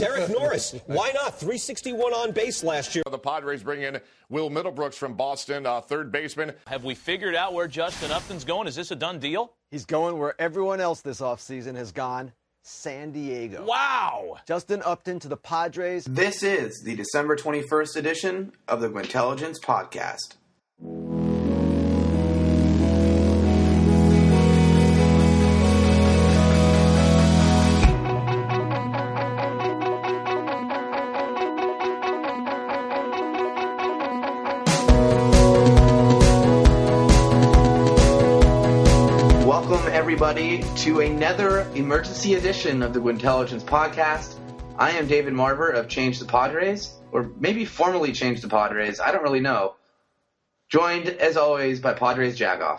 [0.00, 1.38] Derek Norris, why not?
[1.38, 3.04] 361 on base last year.
[3.10, 6.52] The Padres bring in Will Middlebrooks from Boston, uh, third baseman.
[6.66, 8.66] Have we figured out where Justin Upton's going?
[8.66, 9.52] Is this a done deal?
[9.70, 12.32] He's going where everyone else this offseason has gone
[12.62, 13.64] San Diego.
[13.64, 14.38] Wow.
[14.46, 16.04] Justin Upton to the Padres.
[16.04, 21.19] This is the December 21st edition of the Gwynntelligence Podcast.
[40.30, 44.36] Everybody, to another emergency edition of the Gwynntelligence Podcast.
[44.78, 49.00] I am David Marver of Change the Padres, or maybe formerly Change the Padres.
[49.00, 49.74] I don't really know.
[50.68, 52.78] Joined, as always, by Padres Jagoff.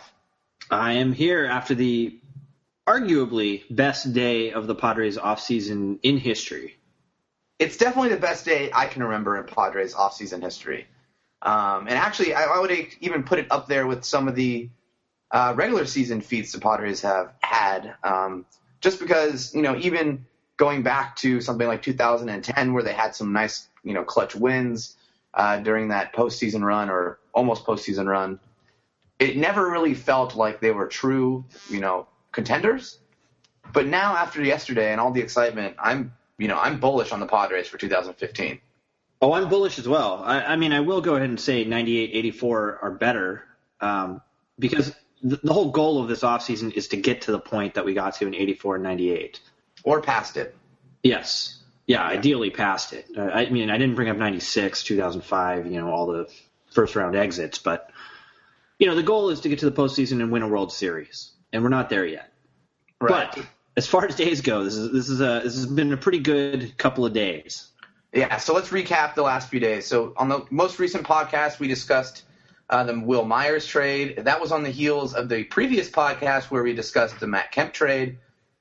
[0.70, 2.18] I am here after the
[2.88, 6.78] arguably best day of the Padres offseason in history.
[7.60, 10.88] It's definitely the best day I can remember in Padres offseason history.
[11.42, 14.70] Um, and actually, I, I would even put it up there with some of the
[15.32, 17.96] uh, regular season feats the Padres have had.
[18.04, 18.46] Um,
[18.82, 20.26] just because, you know, even
[20.58, 24.96] going back to something like 2010, where they had some nice, you know, clutch wins
[25.34, 28.40] uh, during that postseason run or almost postseason run,
[29.20, 33.00] it never really felt like they were true, you know, contenders.
[33.72, 37.28] But now, after yesterday and all the excitement, I'm, you know, I'm bullish on the
[37.28, 38.60] Padres for 2015.
[39.22, 40.24] Oh, I'm bullish as well.
[40.26, 43.44] I, I mean, I will go ahead and say 98, 84 are better
[43.80, 44.22] um,
[44.58, 47.94] because the, whole goal of this offseason is to get to the point that we
[47.94, 49.40] got to in 84 and 98.
[49.84, 50.56] Or past it.
[51.04, 51.60] Yes.
[51.88, 53.08] Yeah, ideally past it.
[53.16, 56.30] Uh, I mean, I didn't bring up 96, 2005, you know, all the
[56.74, 57.92] first round exits, but,
[58.80, 61.32] you know, the goal is to get to the postseason and win a World Series,
[61.52, 62.32] and we're not there yet.
[63.00, 63.30] Right.
[63.34, 65.98] But as far as days go, this is this is a this has been a
[65.98, 67.68] pretty good couple of days.
[68.14, 69.88] Yeah, so let's recap the last few days.
[69.88, 72.24] So on the most recent podcast, we discussed
[72.72, 74.20] uh, the Wil Myers trade.
[74.24, 77.74] That was on the heels of the previous podcast where we discussed the Matt Kemp
[77.74, 78.18] trade.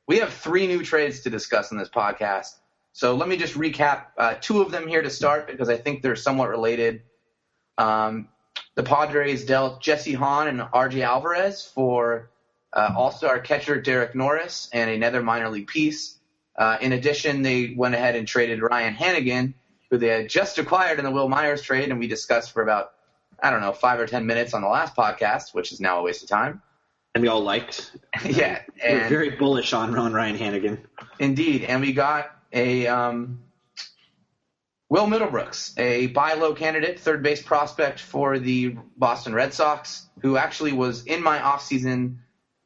[0.08, 2.50] We have three new trades to discuss in this podcast.
[2.92, 6.02] So let me just recap uh, two of them here to start because I think
[6.02, 7.02] they're somewhat related.
[7.78, 8.28] Um,
[8.74, 12.30] the Padres dealt Jesse Hahn and RJ Alvarez for
[12.72, 16.18] uh, All-Star catcher Derek Norris and another minor league piece.
[16.58, 19.54] Uh, in addition, they went ahead and traded Ryan Hanigan,
[19.88, 22.92] who they had just acquired in the Wil Myers trade, and we discussed for about
[23.42, 26.02] I don't know five or ten minutes on the last podcast, which is now a
[26.02, 26.62] waste of time.
[27.14, 27.96] And we all liked.
[28.24, 30.78] yeah, We're very bullish on Ron Ryan Hanigan.
[31.18, 33.42] indeed, and we got a um,
[34.88, 40.36] Will Middlebrooks, a buy low candidate, third base prospect for the Boston Red Sox, who
[40.36, 42.18] actually was in my offseason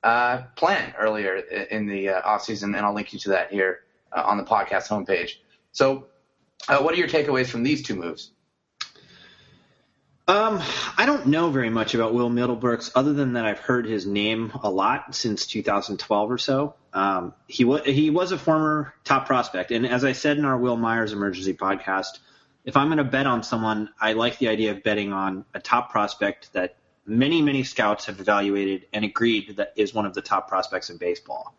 [0.02, 3.80] uh, plan earlier in the uh, offseason, and I'll link you to that here
[4.12, 5.36] uh, on the podcast homepage.
[5.72, 6.06] So,
[6.68, 8.30] uh, what are your takeaways from these two moves?
[10.26, 10.62] Um,
[10.96, 14.52] I don't know very much about Will Middlebrooks, other than that I've heard his name
[14.62, 16.74] a lot since 2012 or so.
[16.94, 20.56] Um, he was he was a former top prospect, and as I said in our
[20.56, 22.20] Wil Myers emergency podcast,
[22.64, 25.60] if I'm going to bet on someone, I like the idea of betting on a
[25.60, 30.22] top prospect that many many scouts have evaluated and agreed that is one of the
[30.22, 31.54] top prospects in baseball.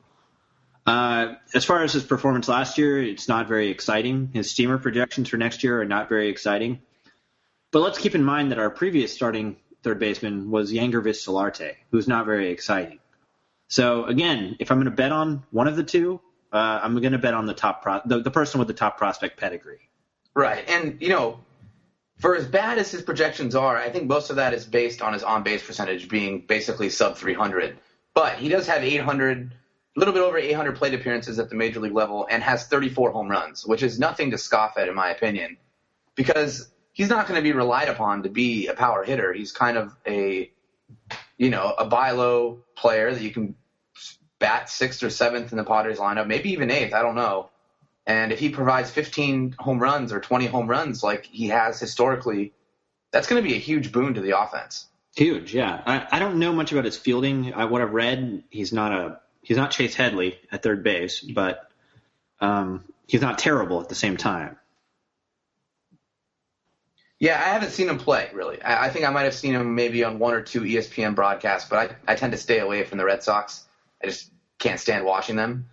[0.88, 4.32] Uh, as far as his performance last year, it's not very exciting.
[4.34, 6.82] His steamer projections for next year are not very exciting.
[7.76, 12.08] But let's keep in mind that our previous starting third baseman was Yangervis Solarte, who's
[12.08, 13.00] not very exciting.
[13.68, 16.22] So again, if I'm going to bet on one of the two,
[16.54, 18.98] uh, I'm going to bet on the top pro- the, the person with the top
[18.98, 19.90] prospect pedigree.
[20.34, 21.42] Right, and you know,
[22.20, 25.12] for as bad as his projections are, I think most of that is based on
[25.12, 27.78] his on base percentage being basically sub 300.
[28.14, 31.82] But he does have 800, a little bit over 800 plate appearances at the major
[31.82, 35.10] league level, and has 34 home runs, which is nothing to scoff at, in my
[35.10, 35.58] opinion,
[36.16, 39.34] because he's not going to be relied upon to be a power hitter.
[39.34, 40.50] He's kind of a,
[41.38, 43.56] you know, a buy low player that you can
[44.40, 46.94] bat sixth or seventh in the Padres lineup, maybe even eighth.
[46.94, 47.50] I don't know.
[48.08, 52.54] And if he provides 15 home runs or 20 home runs like he has historically,
[53.12, 54.88] that's going to be a huge boon to the offense.
[55.18, 55.82] Huge, yeah.
[55.86, 57.54] I, I don't know much about his fielding.
[57.54, 61.70] I, what I've read, he's not a he's not Chase Headley at third base, but
[62.40, 64.58] um, he's not terrible at the same time.
[67.20, 68.62] Yeah, I haven't seen him play really.
[68.62, 71.70] I, I think I might have seen him maybe on one or two ESPN broadcasts,
[71.70, 73.66] but I, I tend to stay away from the Red Sox.
[74.04, 74.30] I just
[74.60, 75.68] can't stand watching them.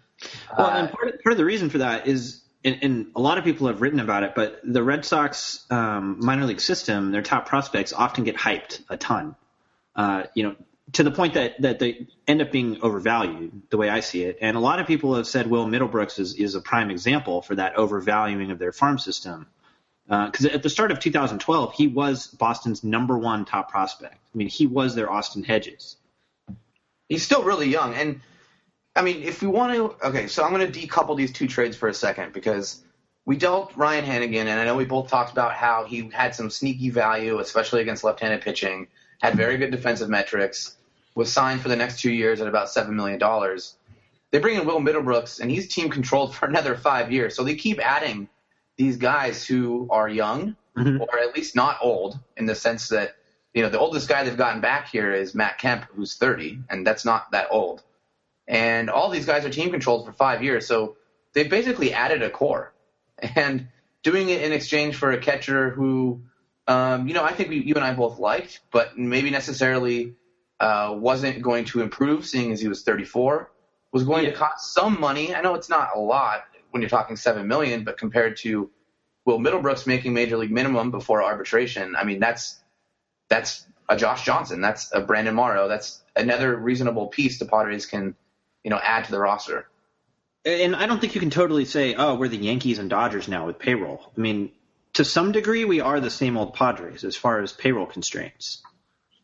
[0.56, 3.20] Well, Uh, and part of, part of the reason for that is, and, and a
[3.20, 7.10] lot of people have written about it, but the Red Sox um, minor league system,
[7.10, 9.34] their top prospects often get hyped a ton.
[9.96, 10.56] Uh, you know,
[10.92, 14.38] to the point that, that they end up being overvalued, the way I see it.
[14.40, 17.56] And a lot of people have said Will Middlebrooks is, is a prime example for
[17.56, 19.48] that overvaluing of their farm system.
[20.06, 24.14] Because uh, at the start of 2012, he was Boston's number one top prospect.
[24.34, 25.96] I mean, he was their Austin Hedges.
[27.08, 27.94] He's still really young.
[27.94, 28.20] And,
[28.96, 30.06] I mean, if we want to.
[30.08, 32.82] Okay, so I'm going to decouple these two trades for a second because
[33.25, 36.50] we dealt Ryan Hanigan, and I know we both talked about how he had some
[36.50, 38.88] sneaky value, especially against left handed pitching,
[39.20, 40.76] had very good defensive metrics
[41.14, 43.20] was signed for the next two years at about $7 million.
[44.31, 47.37] They bring in Will Middlebrooks, and he's team controlled for another five years.
[47.37, 48.28] So they keep adding
[48.76, 51.00] these guys who are young mm-hmm.
[51.00, 53.16] or at least not old in the sense that,
[53.54, 56.86] you know, the oldest guy they've gotten back here is Matt Kemp, who's 30, and
[56.86, 57.82] that's not that old.
[58.48, 60.66] And all these guys are team controlled for five years.
[60.66, 60.96] So
[61.32, 62.72] they've basically added a core.
[63.36, 63.69] And
[64.02, 66.22] doing it in exchange for a catcher who,
[66.66, 70.14] um, you know, I think we, you and I both liked, but maybe necessarily
[70.58, 73.48] uh, wasn't going to improve, seeing as he was 34.
[73.92, 74.30] Was going yeah.
[74.30, 75.34] to cost some money.
[75.34, 78.70] I know it's not a lot when you're talking seven million, but compared to
[79.24, 82.58] Will Middlebrooks making major league minimum before arbitration, I mean that's
[83.28, 88.14] that's a Josh Johnson, that's a Brandon Morrow, that's another reasonable piece the Padres can,
[88.64, 89.69] you know, add to the roster.
[90.44, 93.46] And I don't think you can totally say, oh, we're the Yankees and Dodgers now
[93.46, 94.12] with payroll.
[94.16, 94.50] I mean,
[94.94, 98.62] to some degree, we are the same old Padres as far as payroll constraints.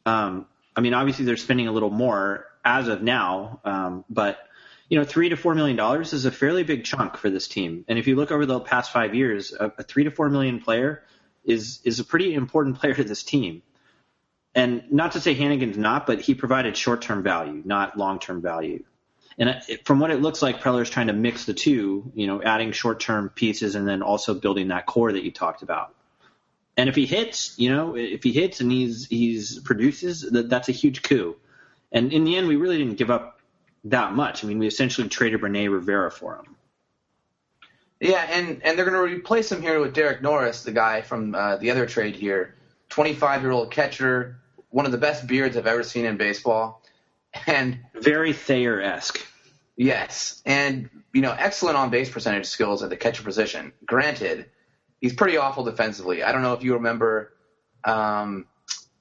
[0.07, 0.47] Um,
[0.77, 4.39] I mean, obviously they're spending a little more as of now, um, but
[4.89, 7.85] you know, three to four million dollars is a fairly big chunk for this team.
[7.89, 10.61] And if you look over the past five years, a, a three to four million
[10.61, 11.03] player
[11.45, 13.63] is is a pretty important player to this team.
[14.55, 18.41] And not to say Hanigan's not, but he provided short term value, not long term
[18.41, 18.85] value.
[19.39, 22.73] And from what it looks like, Preller's trying to mix the two, you know, adding
[22.73, 25.95] short term pieces and then also building that core that you talked about.
[26.77, 30.69] And if he hits, you know, if he hits and he's he's produces, that, that's
[30.69, 31.37] a huge coup.
[31.93, 33.38] And in the end, we really didn't give up
[33.85, 34.45] that much.
[34.45, 36.57] I mean, we essentially traded Rene Rivera for him.
[38.01, 41.35] Yeah, and and they're going to replace him here with Derek Norris, the guy from
[41.35, 42.55] uh, the other trade here,
[42.91, 44.39] 25 year old catcher,
[44.71, 46.83] one of the best beards I've ever seen in baseball,
[47.47, 49.21] and very Thayer esque.
[49.77, 53.73] Yes, and you know, excellent on base percentage skills at the catcher position.
[53.85, 54.49] Granted
[55.01, 56.23] he's pretty awful defensively.
[56.23, 57.33] I don't know if you remember
[57.85, 58.47] um,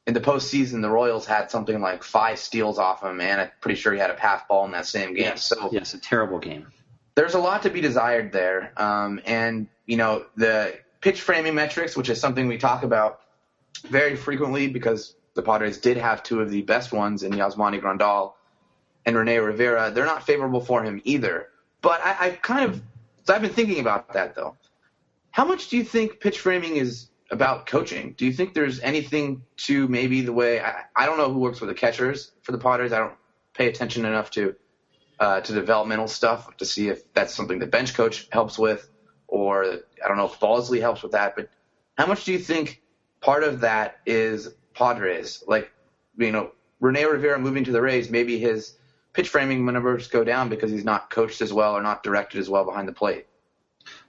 [0.08, 3.80] in the postseason, the Royals had something like five steals off him, and I'm pretty
[3.80, 5.26] sure he had a path ball in that same game.
[5.26, 6.68] Yes, so yes, a terrible game.
[7.16, 11.98] There's a lot to be desired there, um, and you know the pitch framing metrics,
[11.98, 13.20] which is something we talk about
[13.84, 18.34] very frequently because the Padres did have two of the best ones in Yasmani Grandal
[19.06, 19.92] and Rene Rivera.
[19.92, 21.50] They're not favorable for him either.
[21.82, 22.82] But I, I kind of
[23.26, 24.56] so I've been thinking about that though.
[25.32, 28.14] How much do you think pitch framing is about coaching?
[28.18, 31.60] Do you think there's anything to maybe the way I, I don't know who works
[31.60, 32.94] with the catchers for the Padres.
[32.94, 33.16] I don't
[33.54, 34.56] pay attention enough to
[35.20, 38.88] uh, to developmental stuff to see if that's something the bench coach helps with,
[39.28, 41.36] or I don't know if Balsley helps with that.
[41.36, 41.50] But
[41.98, 42.82] how much do you think
[43.20, 45.44] part of that is Padres?
[45.48, 45.72] Like,
[46.18, 48.76] you know, Rene Rivera moving to the Rays, maybe his
[49.14, 52.48] pitch framing numbers go down because he's not coached as well or not directed as
[52.48, 53.26] well behind the plate.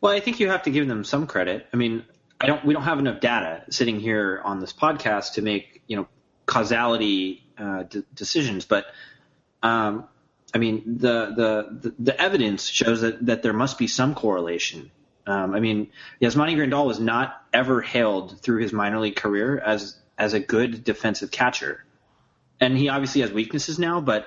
[0.00, 1.66] Well, I think you have to give them some credit.
[1.72, 2.04] I mean,
[2.40, 2.64] I don't.
[2.64, 6.08] We don't have enough data sitting here on this podcast to make you know
[6.46, 8.86] causality uh, d- decisions, but
[9.62, 10.08] um,
[10.54, 14.90] I mean the, the, the the evidence shows that that there must be some correlation.
[15.26, 15.90] Um, I mean,
[16.22, 20.84] Yasmani Grandal was not ever hailed through his minor league career as as a good
[20.84, 21.84] defensive catcher,
[22.60, 24.00] and he obviously has weaknesses now.
[24.00, 24.26] But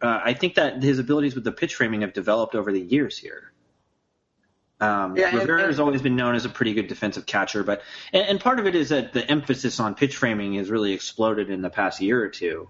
[0.00, 3.18] uh, I think that his abilities with the pitch framing have developed over the years
[3.18, 3.51] here.
[4.82, 8.26] Um, yeah, Rivera has always been known as a pretty good defensive catcher, but and,
[8.26, 11.62] and, part of it is that the emphasis on pitch framing has really exploded in
[11.62, 12.68] the past year or two.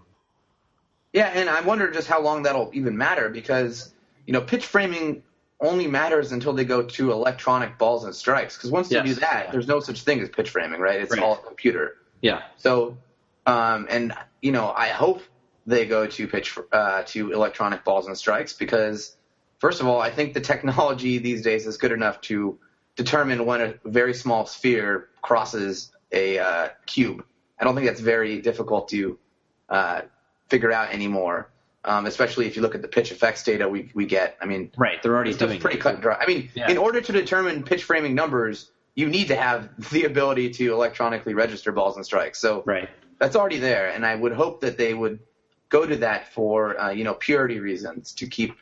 [1.15, 3.95] Yeah, and I wonder just how long that'll even matter because
[4.27, 5.23] you know pitch framing
[5.59, 8.59] only matters until they go to electronic balls and strikes.
[8.59, 9.03] Because once yes.
[9.03, 11.01] they do that, there's no such thing as pitch framing, right?
[11.01, 11.23] It's right.
[11.23, 11.97] all a computer.
[12.21, 12.43] Yeah.
[12.59, 12.99] So,
[13.47, 15.23] um, and you know, I hope
[15.67, 19.17] they go to pitch uh, to electronic balls and strikes because
[19.63, 22.59] First of all, I think the technology these days is good enough to
[22.97, 27.25] determine when a very small sphere crosses a uh, cube.
[27.61, 29.21] I don't think that's very difficult to
[29.69, 30.01] uh,
[30.49, 31.53] figure out anymore.
[31.85, 34.37] Um, especially if you look at the PITCHf/x data we, we get.
[34.41, 36.17] I mean, right, they're already doing pretty cut and dry.
[36.21, 36.69] I mean, yeah.
[36.69, 41.35] in order to determine pitch framing numbers, you need to have the ability to electronically
[41.35, 42.41] register balls and strikes.
[42.41, 42.89] So right.
[43.21, 45.21] that's already there, and I would hope that they would
[45.69, 48.57] go to that for uh, you know purity reasons to keep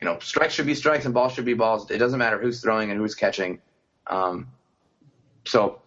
[0.00, 1.90] you know, strikes should be strikes and balls should be balls.
[1.90, 3.60] It doesn't matter who's throwing and who's catching.
[4.06, 4.48] Um,
[5.44, 5.82] so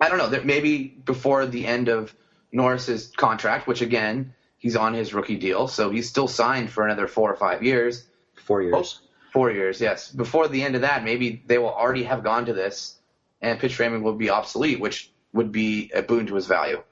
[0.00, 0.28] I don't know.
[0.28, 2.14] That maybe before the end of
[2.52, 7.06] Norris's contract, which again he's on his rookie deal, so he's still signed for another
[7.06, 8.06] four or five years.
[8.44, 9.00] Four years.
[9.32, 10.10] Four years, yes.
[10.10, 12.98] Before the end of that, maybe they will already have gone to this,
[13.40, 16.82] and pitch framing will be obsolete, which would be a boon to his value.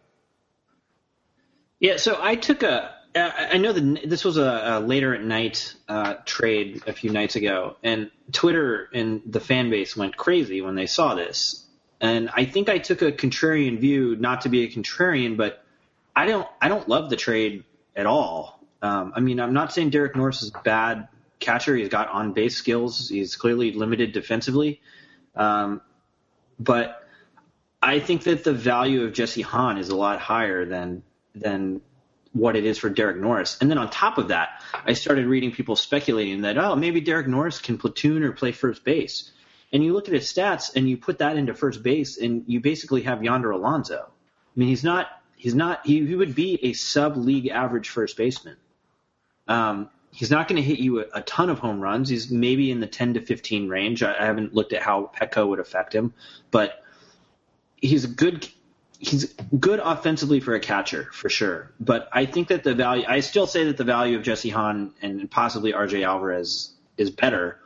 [1.80, 2.94] Yeah, so I took a.
[3.18, 7.36] I know that this was a, a later at night uh, trade a few nights
[7.36, 11.64] ago, and Twitter and the fan base went crazy when they saw this.
[12.00, 15.64] And I think I took a contrarian view, not to be a contrarian, but
[16.14, 16.48] I don't.
[16.60, 17.64] I don't love the trade
[17.96, 18.60] at all.
[18.82, 21.08] Um, I mean, I'm not saying Derek Norris is a bad
[21.40, 21.74] catcher.
[21.76, 23.08] He's got on base skills.
[23.08, 24.80] He's clearly limited defensively,
[25.34, 25.80] um,
[26.58, 27.08] but
[27.82, 31.02] I think that the value of Jesse Hahn is a lot higher than
[31.34, 31.80] than
[32.38, 33.58] what it is for Derek Norris.
[33.60, 37.26] And then on top of that, I started reading people speculating that oh maybe Derek
[37.26, 39.30] Norris can platoon or play first base.
[39.72, 42.60] And you look at his stats and you put that into first base and you
[42.60, 44.06] basically have Yonder Alonso.
[44.08, 48.16] I mean he's not he's not he, he would be a sub league average first
[48.16, 48.56] baseman.
[49.46, 52.08] Um, he's not going to hit you a, a, ton of home runs.
[52.08, 54.02] He's maybe in the 10 to 15 range.
[54.02, 56.12] I, I haven't looked at how Petco would affect him,
[56.50, 56.82] but
[57.76, 58.46] he's a good
[58.98, 61.72] he's good offensively for a catcher for sure.
[61.78, 64.92] But I think that the value I still say that the value of Jesse Hahn
[65.00, 67.60] and possibly RJ Alvarez is better.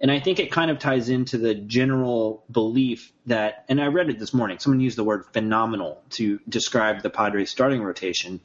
[0.00, 4.10] And I think it kind of ties into the general belief that, and I read
[4.10, 8.40] it this morning, someone used the word phenomenal to describe the Padres starting rotation.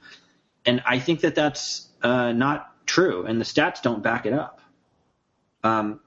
[0.65, 4.61] And I think that that's uh, not true, and the stats don't back it up.
[5.63, 5.99] Um,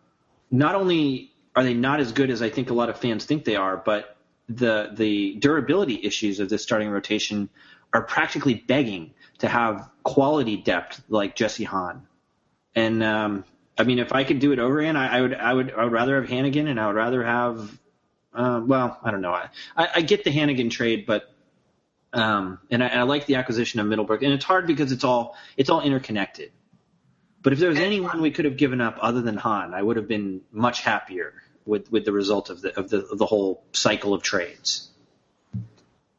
[0.50, 3.44] not only are they not as good as I think a lot of fans think
[3.44, 4.11] they are, but
[4.48, 7.48] the the durability issues of this starting rotation
[7.92, 12.06] are practically begging to have quality depth like Jesse Hahn.
[12.74, 13.44] And um,
[13.78, 15.84] I mean, if I could do it over again, I, I, would I would I
[15.84, 17.78] would rather have Hanigan, and I would rather have.
[18.34, 19.32] Uh, well, I don't know.
[19.32, 21.30] I, I get the Hanigan trade, but
[22.14, 25.36] um, and I, I like the acquisition of Middlebrook, and it's hard because it's all
[25.56, 26.52] it's all interconnected.
[27.42, 29.96] But if there was anyone we could have given up other than Hahn, I would
[29.96, 31.34] have been much happier
[31.66, 34.88] with with the result of the of the of the whole cycle of trades.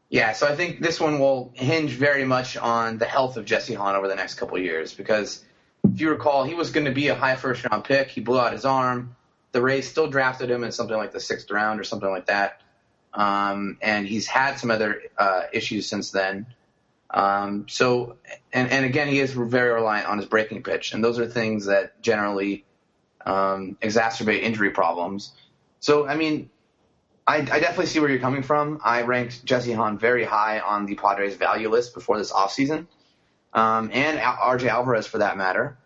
[0.09, 3.73] Yeah, so I think this one will hinge very much on the health of Jesse
[3.73, 5.43] Hahn over the next couple years because
[5.91, 8.09] if you recall, he was going to be a high first round pick.
[8.09, 9.15] He blew out his arm.
[9.53, 12.61] The Rays still drafted him in something like the sixth round or something like that.
[13.13, 16.47] Um, and he's had some other uh, issues since then.
[17.09, 18.17] Um, so,
[18.51, 21.65] and, and again, he is very reliant on his breaking pitch, and those are things
[21.65, 22.65] that generally
[23.25, 25.33] um, exacerbate injury problems.
[25.79, 26.49] So, I mean,
[27.25, 28.81] I, I, definitely see where you're coming from.
[28.83, 32.87] I ranked Jesse Hahn very high on the Padres' value list before this offseason,
[33.53, 35.77] um, and RJ Alvarez for that matter.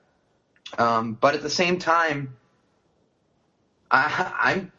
[0.78, 2.36] Um, but at the same time,
[3.90, 4.72] I, I'm,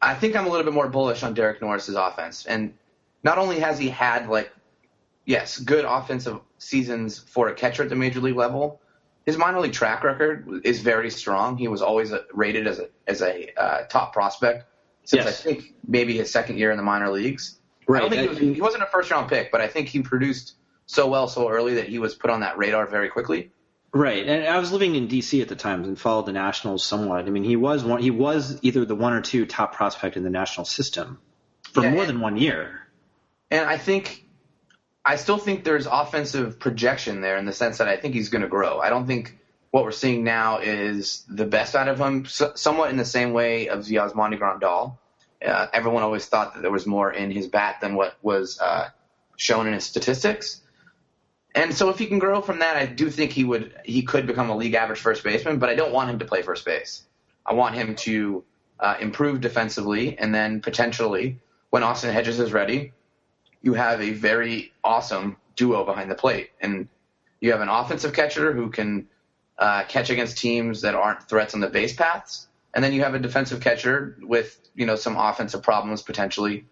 [0.00, 2.46] I think I'm a little bit more bullish on Derek Norris's offense.
[2.46, 2.74] And
[3.22, 4.52] not only has he had like,
[5.24, 8.80] yes, good offensive seasons for a catcher at the major league level,
[9.26, 11.58] his minor league track record is very strong.
[11.58, 14.64] He was always rated as a as a uh, top prospect
[15.04, 15.40] since yes.
[15.40, 17.58] I think maybe his second year in the minor leagues.
[17.88, 17.98] Right.
[17.98, 20.00] I don't think he, was, he wasn't a first round pick, but I think he
[20.00, 20.54] produced
[20.86, 23.50] so well so early that he was put on that radar very quickly.
[23.92, 25.40] Right, and I was living in D.C.
[25.40, 27.24] at the time and followed the Nationals somewhat.
[27.24, 28.02] I mean, he was one.
[28.02, 31.18] He was either the one or two top prospect in the national system
[31.72, 32.80] for yeah, more and, than one year.
[33.50, 34.25] And I think
[35.06, 38.42] I still think there's offensive projection there in the sense that I think he's going
[38.42, 38.80] to grow.
[38.80, 39.38] I don't think
[39.70, 43.32] what we're seeing now is the best out of him, so, somewhat in the same
[43.32, 44.98] way of Yasmani Grandal.
[45.46, 48.88] Uh, everyone always thought that there was more in his bat than what was uh,
[49.36, 50.60] shown in his statistics.
[51.54, 54.26] And so if he can grow from that, I do think he would he could
[54.26, 55.58] become a league average first baseman.
[55.58, 57.02] But I don't want him to play first base.
[57.46, 58.44] I want him to
[58.80, 61.38] uh, improve defensively, and then potentially
[61.70, 62.92] when Austin Hedges is ready,
[63.66, 66.50] you have a very awesome duo behind the plate.
[66.60, 66.88] And
[67.40, 69.08] you have an offensive catcher who can
[69.58, 72.46] uh, catch against teams that aren't threats on the base paths.
[72.72, 76.66] And then you have a defensive catcher with, you know, some offensive problems potentially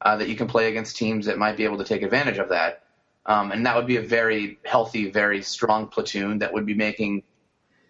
[0.00, 2.50] uh, that you can play against teams that might be able to take advantage of
[2.50, 2.84] that.
[3.26, 7.24] Um, and that would be a very healthy, very strong platoon that would be making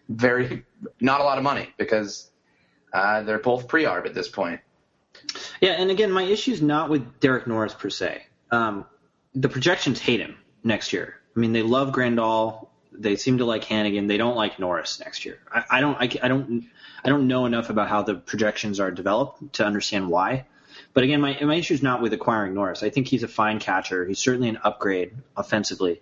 [0.09, 0.65] very
[0.99, 2.31] not a lot of money because
[2.95, 4.61] uh, they're both pre-arb at this point.
[5.61, 8.87] Yeah, and again, my issue is not with Derek Norris per se um,
[9.35, 11.17] the projections hate him next year.
[11.35, 12.69] I mean, they love Grandal.
[12.93, 14.09] They seem to like Hanigan.
[14.09, 15.39] They don't like Norris next year.
[15.53, 15.97] I, I don't.
[15.97, 16.67] I, I don't.
[17.05, 20.47] I don't know enough about how the projections are developed to understand why.
[20.95, 22.83] But again, my my issue is not with acquiring Norris.
[22.83, 24.07] I think he's a fine catcher.
[24.07, 26.01] He's certainly an upgrade offensively.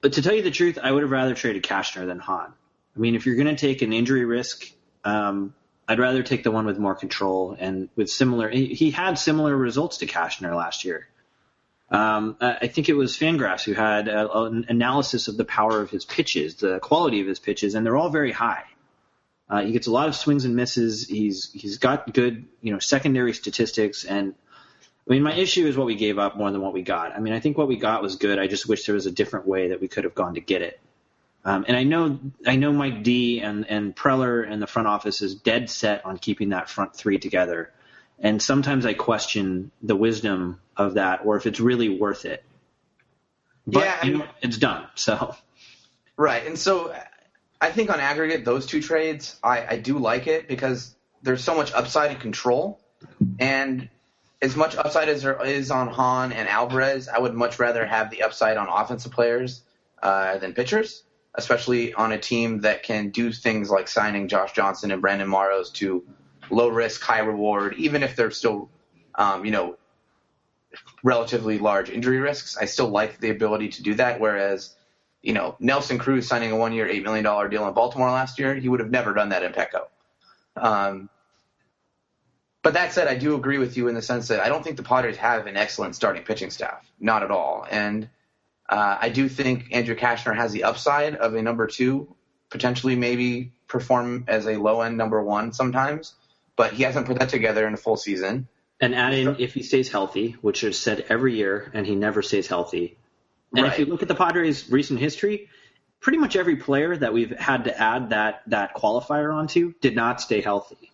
[0.00, 2.52] But to tell you the truth, I would have rather traded Cashner than Hahn.
[2.96, 4.70] I mean, if you're going to take an injury risk,
[5.04, 5.54] um,
[5.86, 8.48] I'd rather take the one with more control and with similar.
[8.48, 11.08] He, he had similar results to Cashner last year.
[11.92, 15.90] Um, I think it was Fangraphs who had a, an analysis of the power of
[15.90, 18.64] his pitches, the quality of his pitches, and they're all very high.
[19.50, 21.06] Uh, he gets a lot of swings and misses.
[21.06, 24.34] He's he's got good you know secondary statistics, and
[25.06, 27.14] I mean my issue is what we gave up more than what we got.
[27.14, 28.38] I mean I think what we got was good.
[28.38, 30.62] I just wish there was a different way that we could have gone to get
[30.62, 30.80] it.
[31.44, 35.20] Um, and I know I know Mike Dee and and Preller and the front office
[35.20, 37.70] is dead set on keeping that front three together.
[38.18, 42.42] And sometimes I question the wisdom of that or if it's really worth it.
[43.66, 44.86] But Yeah, I you know, mean- it's done.
[44.94, 45.34] So
[46.16, 46.94] Right, and so
[47.60, 51.54] I think on aggregate, those two trades, I, I do like it because there's so
[51.56, 52.80] much upside and control,
[53.38, 53.88] and
[54.42, 58.10] as much upside as there is on Hahn and Alvarez, I would much rather have
[58.10, 59.62] the upside on offensive players
[60.02, 64.90] uh, than pitchers, especially on a team that can do things like signing Josh Johnson
[64.90, 66.04] and Brandon Morrows to
[66.50, 68.68] low risk, high reward, even if they're still,
[69.14, 69.76] um, you know,
[71.02, 72.56] relatively large injury risks.
[72.56, 74.74] I still like the ability to do that, whereas
[75.22, 78.54] you know, Nelson Cruz signing a one year, $8 million deal in Baltimore last year,
[78.54, 79.86] he would have never done that in Petco.
[80.56, 81.08] Um,
[82.62, 84.76] but that said, I do agree with you in the sense that I don't think
[84.76, 86.84] the Padres have an excellent starting pitching staff.
[87.00, 87.66] Not at all.
[87.70, 88.08] And
[88.68, 92.14] uh, I do think Andrew Cashner has the upside of a number two,
[92.50, 96.14] potentially maybe perform as a low end number one sometimes,
[96.56, 98.48] but he hasn't put that together in a full season.
[98.82, 102.20] And add in if he stays healthy, which is said every year, and he never
[102.20, 102.98] stays healthy.
[103.54, 105.48] And if you look at the Padres' recent history,
[106.00, 110.20] pretty much every player that we've had to add that that qualifier onto did not
[110.20, 110.90] stay healthy.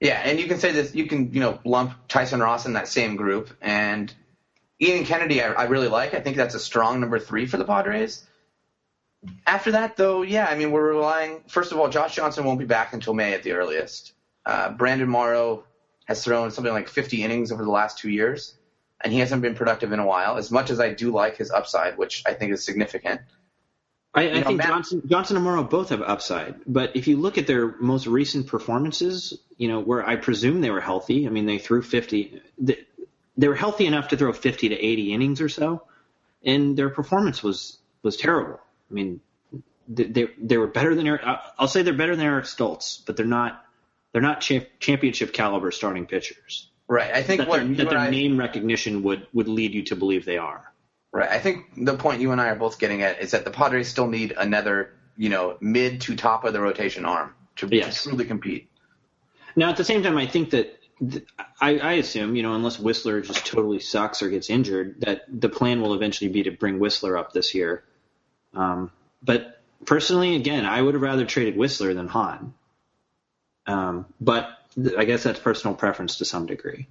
[0.00, 0.94] Yeah, and you can say this.
[0.94, 4.14] You can you know lump Tyson Ross in that same group, and
[4.80, 5.42] Ian Kennedy.
[5.42, 6.14] I, I really like.
[6.14, 8.24] I think that's a strong number three for the Padres.
[9.44, 11.40] After that, though, yeah, I mean we're relying.
[11.48, 14.12] First of all, Josh Johnson won't be back until May at the earliest.
[14.46, 15.64] Uh, Brandon Morrow
[16.08, 18.54] has thrown something like 50 innings over the last two years,
[19.00, 20.38] and he hasn't been productive in a while.
[20.38, 23.20] As much as I do like his upside, which I think is significant.
[24.14, 27.18] I, I know, think Matt- Johnson, Johnson and Morrow both have upside, but if you
[27.18, 31.26] look at their most recent performances, you know where I presume they were healthy.
[31.26, 32.40] I mean, they threw 50.
[32.56, 32.78] They,
[33.36, 35.82] they were healthy enough to throw 50 to 80 innings or so,
[36.42, 38.58] and their performance was was terrible.
[38.90, 39.20] I mean,
[39.86, 41.20] they they, they were better than Eric.
[41.58, 43.62] I'll say they're better than Eric Stults, but they're not
[44.12, 46.70] they're not cha- championship caliber starting pitchers.
[46.88, 47.12] Right.
[47.12, 49.96] I think That, what their, that their I- name recognition would would lead you to
[49.96, 50.72] believe they are.
[51.12, 51.28] Right.
[51.30, 53.88] I think the point you and I are both getting at is that the Padres
[53.88, 58.02] still need another, you know, mid to top of the rotation arm to, Yes.
[58.02, 58.68] to truly compete.
[59.56, 61.24] Now, at the same time, I think that th-
[61.60, 65.48] I, I assume, you know, unless Wisler just totally sucks or gets injured, that the
[65.48, 67.82] plan will eventually be to bring Wisler up this year.
[68.54, 68.90] Um,
[69.22, 72.54] but personally, again, I would have rather traded Wisler than Hahn.
[73.68, 76.88] Um, but th- I guess that's personal preference to some degree.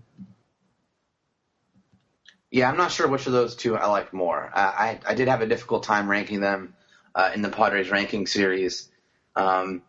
[2.51, 4.49] Yeah, I'm not sure which of those two I like more.
[4.53, 6.75] Uh, I I did have a difficult time ranking them
[7.13, 8.89] uh, in the Padres ranking series,
[9.35, 9.81] um,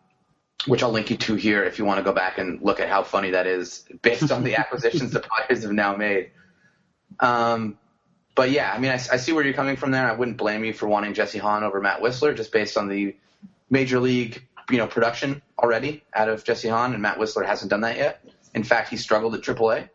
[0.65, 2.89] which I'll link you to here if you want to go back and look at
[2.89, 6.31] how funny that is based on the acquisitions the Padres have now made.
[7.19, 7.77] Um,
[8.35, 10.09] but yeah, I mean, I, I see where you're coming from there.
[10.09, 13.15] I wouldn't blame you for wanting Jesse Hahn over Matt Wisler just based on the
[13.69, 17.81] major league, you know, production already out of Jesse Hahn, and Matt Wisler hasn't done
[17.81, 18.23] that yet.
[18.53, 19.89] In fact, he struggled at AAA.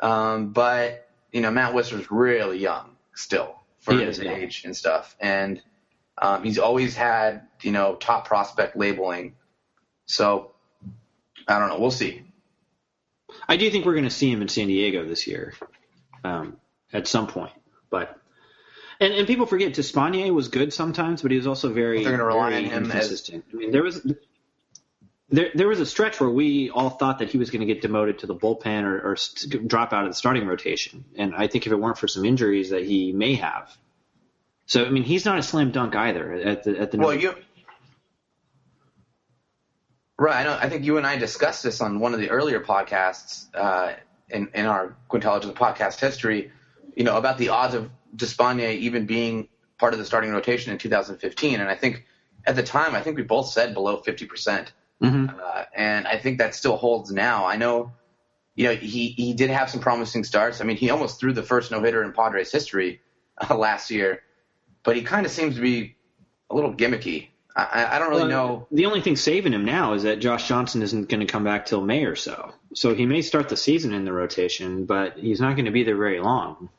[0.00, 4.76] Um, but you know, Matt Wisler's really young still for He his is age and
[4.76, 5.62] stuff, and
[6.18, 9.34] um, he's always had you know top prospect labeling.
[10.06, 10.52] So
[11.48, 11.78] I don't know.
[11.78, 12.22] We'll see.
[13.48, 15.54] I do think we're going to see him in San Diego this year
[16.24, 16.56] um,
[16.92, 17.52] at some point.
[17.90, 18.18] But
[19.00, 22.24] and, and people forget Despaigne was good sometimes, but he was also very, They're gonna
[22.24, 23.44] rely very on him as- inconsistent.
[23.52, 24.06] I mean, there was
[25.28, 27.82] there there was a stretch where we all thought that he was going to get
[27.82, 29.16] demoted to the bullpen or, or
[29.66, 32.70] drop out of the starting rotation, and I think if it weren't for some injuries
[32.70, 33.76] that he may have.
[34.66, 36.98] So I mean, he's not a slam dunk either at the at the.
[36.98, 37.34] Well, you.
[40.18, 40.36] Right.
[40.36, 43.54] I, know, I think you and I discussed this on one of the earlier podcasts
[43.54, 43.92] uh,
[44.30, 46.52] in, in our Gwynntelligence podcast history,
[46.96, 49.48] you know, about the odds of Despaigne even being
[49.78, 51.60] part of the starting rotation in 2015.
[51.60, 52.04] And I think
[52.46, 54.28] at the time, I think we both said below 50%.
[54.28, 55.38] percent Mhm.
[55.38, 57.44] Uh, and I think that still holds now.
[57.44, 57.92] I know,
[58.54, 60.62] you know, he, he did have some promising starts.
[60.62, 63.02] I mean, he almost threw the first no hitter in Padres history
[63.38, 64.22] uh, last year,
[64.84, 65.96] but he kind of seems to be
[66.48, 67.28] a little gimmicky.
[67.54, 68.66] I, I- I don't really Well, know.
[68.72, 71.66] The only thing saving him now is that Josh Johnson isn't going to come back
[71.66, 72.54] till May or so.
[72.72, 75.82] So he may start the season in the rotation, but he's not going to be
[75.84, 76.70] there very long,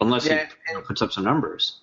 [0.00, 1.78] unless Yeah, he puts up some numbers.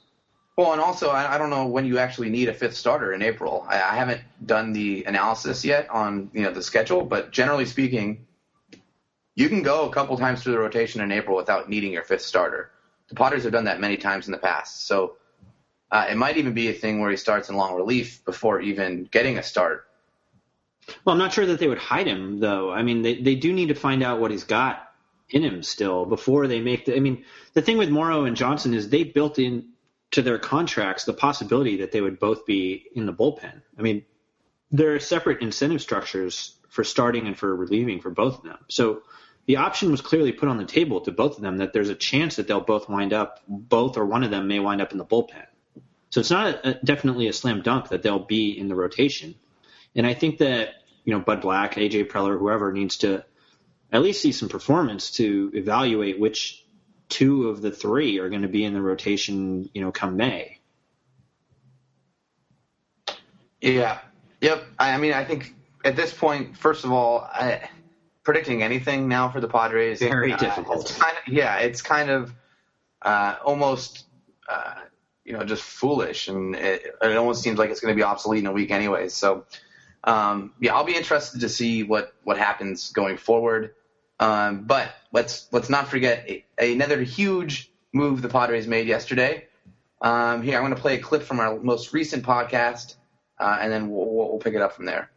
[0.56, 3.24] Well, and also, I, I don't know when you actually need a fifth starter in
[3.24, 3.66] April.
[3.68, 8.28] I, I haven't done the analysis yet on you know the schedule, but generally speaking,
[9.36, 12.22] you can go a couple times through the rotation in April without needing your fifth
[12.22, 12.70] starter.
[13.10, 14.86] The Padres have done that many times in the past.
[14.88, 15.18] So
[15.92, 19.06] uh, it might even be a thing where he starts in long relief before even
[19.12, 19.88] getting a start.
[21.04, 22.72] Well, I'm not sure that they would hide him, though.
[22.72, 24.93] I mean, they, they do need to find out what he's got
[25.34, 26.96] in him still before they make the.
[26.96, 29.70] I mean, the thing with Morrow and Johnson is they built in
[30.12, 33.62] to their contracts the possibility that they would both be in the bullpen.
[33.78, 34.06] I mean,
[34.72, 38.60] there are separate incentive structures for starting and for relieving for both of them.
[38.70, 39.02] So
[39.48, 41.96] the option was clearly put on the table to both of them that there's a
[41.96, 44.98] chance that they'll both wind up, both or one of them may wind up in
[45.00, 45.46] the bullpen.
[46.12, 49.34] So it's not a, definitely a slam dunk that they'll be in the rotation.
[49.96, 53.26] And I think that, you know, Bud Black, AJ Preller, whoever needs to
[53.94, 56.66] at least see some performance to evaluate which
[57.10, 60.60] two of the three are going to be in the rotation, you know, come May.
[63.62, 64.00] Yeah.
[64.42, 64.66] Yep.
[64.80, 65.54] I, I mean, I think
[65.86, 67.70] at this point, first of all, I,
[68.24, 70.90] predicting anything now for the Padres is very uh, difficult.
[70.90, 72.34] It's kind of, yeah, it's kind of
[73.02, 74.06] uh, almost
[74.50, 74.76] uh,
[75.24, 78.40] you know just foolish, and it, it almost seems like it's going to be obsolete
[78.40, 79.08] in a week anyway.
[79.10, 79.46] So
[80.04, 83.76] um, yeah, I'll be interested to see what what happens going forward.
[84.24, 89.48] Um, but let's let's not forget a, another huge move the Padres made yesterday.
[90.02, 92.96] Um, here, I'm going to play a clip from our most recent podcast,
[93.40, 95.10] uh, and then we'll, we'll pick it up from there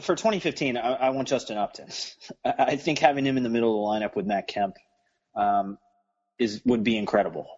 [0.00, 1.88] for 2015, I, I, want Justin Upton.
[2.44, 4.76] I think having him in the middle of the lineup with Matt Kemp
[5.34, 5.78] um,
[6.38, 7.48] is would be incredible.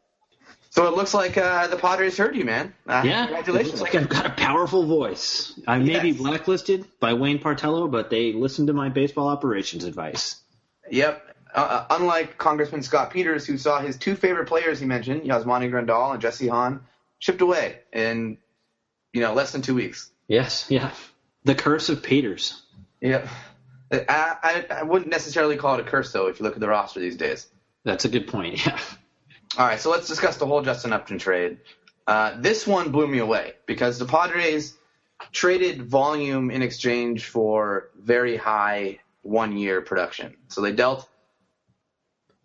[0.71, 2.73] So it looks like uh, the Padres heard you, man.
[2.87, 3.75] Uh, yeah, congratulations!
[3.75, 5.59] It looks like I've got a powerful voice.
[5.67, 6.03] I may yes.
[6.03, 10.42] be blacklisted by Wayne Partello, but they listened to my baseball operations advice.
[10.93, 11.37] Yep.
[11.55, 15.71] Uh, uh, unlike Congressman Scott Peters, who saw his two favorite players he mentioned, Yasmani
[15.71, 16.81] Grandal and Jesse Hahn,
[17.19, 18.39] shipped away in
[19.13, 20.11] you know less than two weeks.
[20.29, 20.67] Yes.
[20.69, 20.91] Yeah.
[21.45, 22.63] The curse of Peters.
[23.01, 23.27] Yep,
[23.91, 26.69] I, I, I wouldn't necessarily call it a curse, though, if you look at the
[26.69, 27.49] roster these days.
[27.85, 28.79] That's a good point, yeah.
[29.59, 31.59] All right, so let's discuss the whole Justin Upton trade.
[32.07, 34.75] Uh, this one blew me away because the Padres
[35.33, 40.37] traded volume in exchange for very high one year production.
[40.49, 41.09] So they dealt.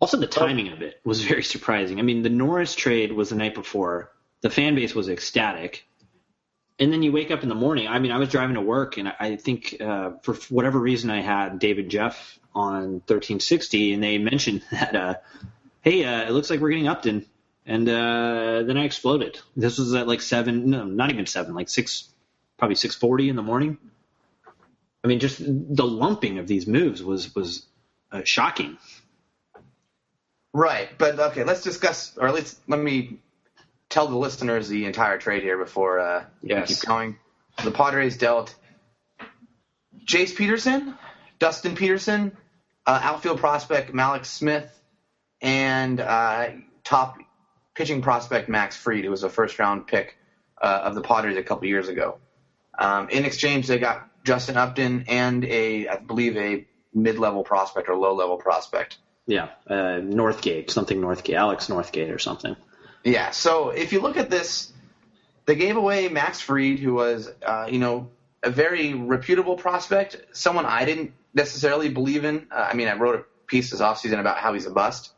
[0.00, 1.98] Also, the timing of it was very surprising.
[1.98, 4.12] I mean, the Norris trade was the night before.
[4.42, 5.88] The fan base was ecstatic
[6.78, 7.88] and then you wake up in the morning.
[7.88, 11.20] I mean, I was driving to work, and I think uh, for whatever reason I
[11.20, 15.14] had David Jeff on 1360, and they mentioned that, uh,
[15.82, 17.26] hey, uh, it looks like we're getting Upton,
[17.66, 19.40] and uh, then I exploded.
[19.56, 22.08] This was at like seven, no, not even seven, like six,
[22.56, 23.78] probably 6:40 in the morning.
[25.04, 27.66] I mean, just the lumping of these moves was was
[28.10, 28.78] uh, shocking.
[30.52, 33.18] Right, but okay, let's discuss, or at least let me
[33.88, 36.68] tell the listeners the entire trade here before uh, yes.
[36.68, 37.16] we keep going.
[37.64, 38.54] The Padres dealt
[40.04, 40.94] Jace Peterson,
[41.38, 42.36] Dustin Peterson,
[42.86, 44.70] uh, outfield prospect Mallex Smith,
[45.40, 46.48] and uh,
[46.82, 47.18] top
[47.74, 50.16] pitching prospect Max Fried, who was a first round pick
[50.60, 52.18] uh, of the Padres a couple years ago.
[52.78, 57.88] Um, in exchange, they got Justin Upton and a, I believe, a mid level prospect
[57.88, 58.98] or low level prospect.
[59.26, 62.56] Yeah, uh, Northgate, something Northgate, Alex Northgate or something.
[63.04, 63.30] Yeah.
[63.30, 64.72] So if you look at this,
[65.46, 68.10] they gave away Max Fried, who was, uh, you know,
[68.42, 72.46] a very reputable prospect, someone I didn't necessarily believe in.
[72.50, 75.12] Uh, I mean, I wrote a piece this offseason about how he's a bust.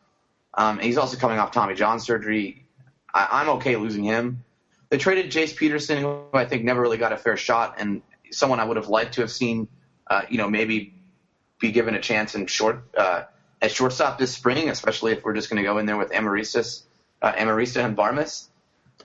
[0.55, 2.67] Um, he's also coming off Tommy John surgery.
[3.13, 4.45] I, I'm okay losing him.
[4.89, 8.61] They traded Jace Peterson, who I think never really got a fair shot, and someone
[8.61, 9.69] I would have liked to have seen,
[10.07, 10.95] uh, you know, maybe
[11.59, 13.25] be given a chance in short uh,
[13.61, 16.85] at shortstop this spring, especially if we're just going to go in there with Amarystis
[17.23, 18.49] uh, Amarista and Barmes.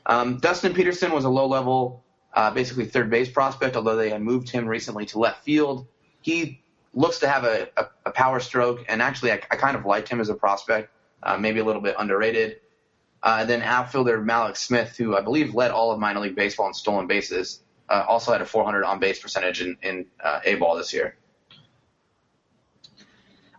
[0.05, 4.21] Um, Dustin Peterson was a low level, uh, basically third base prospect, although they had
[4.21, 5.87] moved him recently to left field.
[6.21, 6.61] He
[6.93, 10.07] looks to have a, a, a power stroke, and actually, I, I, kind of liked
[10.09, 10.89] him as a prospect,
[11.23, 12.61] uh, maybe a little bit underrated.
[13.21, 16.73] Uh, then outfielder Mallex Smith, who I believe led all of minor league baseball in
[16.73, 20.75] stolen bases, uh, also had a 400 on base percentage in, in uh, A ball
[20.77, 21.15] this year.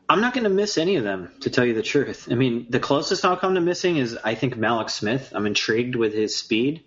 [0.09, 2.29] I'm not going to miss any of them, to tell you the truth.
[2.31, 5.33] I mean, the closest I'll come to missing is I think Mallex Smith.
[5.35, 6.85] I'm intrigued with his speed,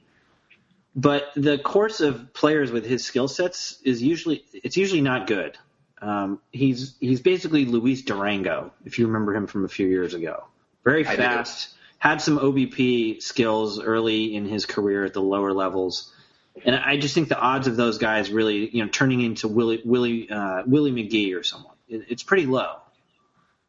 [0.95, 5.57] but the course of players with his skill sets is usually it's usually not good.
[6.01, 10.45] Um, he's he's basically Luis Durango, if you remember him from a few years ago.
[10.85, 16.13] Very fast, had some OBP skills early in his career at the lower levels.
[16.65, 19.81] And I just think the odds of those guys really, you know, turning into Willie
[19.83, 22.75] Willie uh, Willie McGee or someone, it, it's pretty low.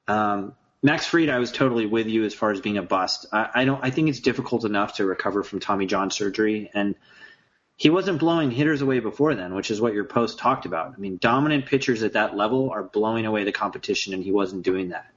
[0.08, 3.26] Um, Max Fried, I was totally with you as far as being a bust.
[3.32, 3.84] I, I, don't.
[3.84, 6.94] I think it's difficult enough to recover from Tommy John surgery, and
[7.76, 10.94] he wasn't blowing hitters away before then, which is what your post talked about.
[10.96, 14.62] I mean, dominant pitchers at that level are blowing away the competition, and he wasn't
[14.62, 15.10] doing that.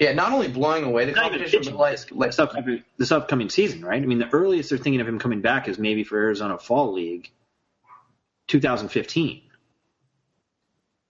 [0.00, 3.50] Yeah, not only blowing away the competition, but like, this, like this, upcoming, this upcoming
[3.50, 4.02] season, right?
[4.02, 6.94] I mean, the earliest they're thinking of him coming back is maybe for Arizona Fall
[6.94, 7.30] League,
[8.48, 9.42] 2015.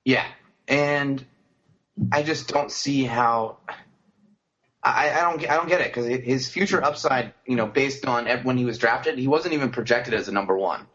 [0.05, 0.27] Yeah,
[0.67, 1.25] and
[2.11, 3.59] I just don't see how.
[4.83, 8.27] I, I don't I don't get it because his future upside, you know, based on
[8.43, 10.87] when he was drafted, he wasn't even projected as a number one.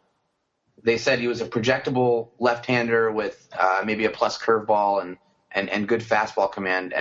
[0.83, 5.17] They said he was a projectable left-hander with uh, maybe a plus curveball and,
[5.49, 6.93] and and good fastball command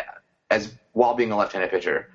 [0.50, 2.08] as while being a left-handed pitcher,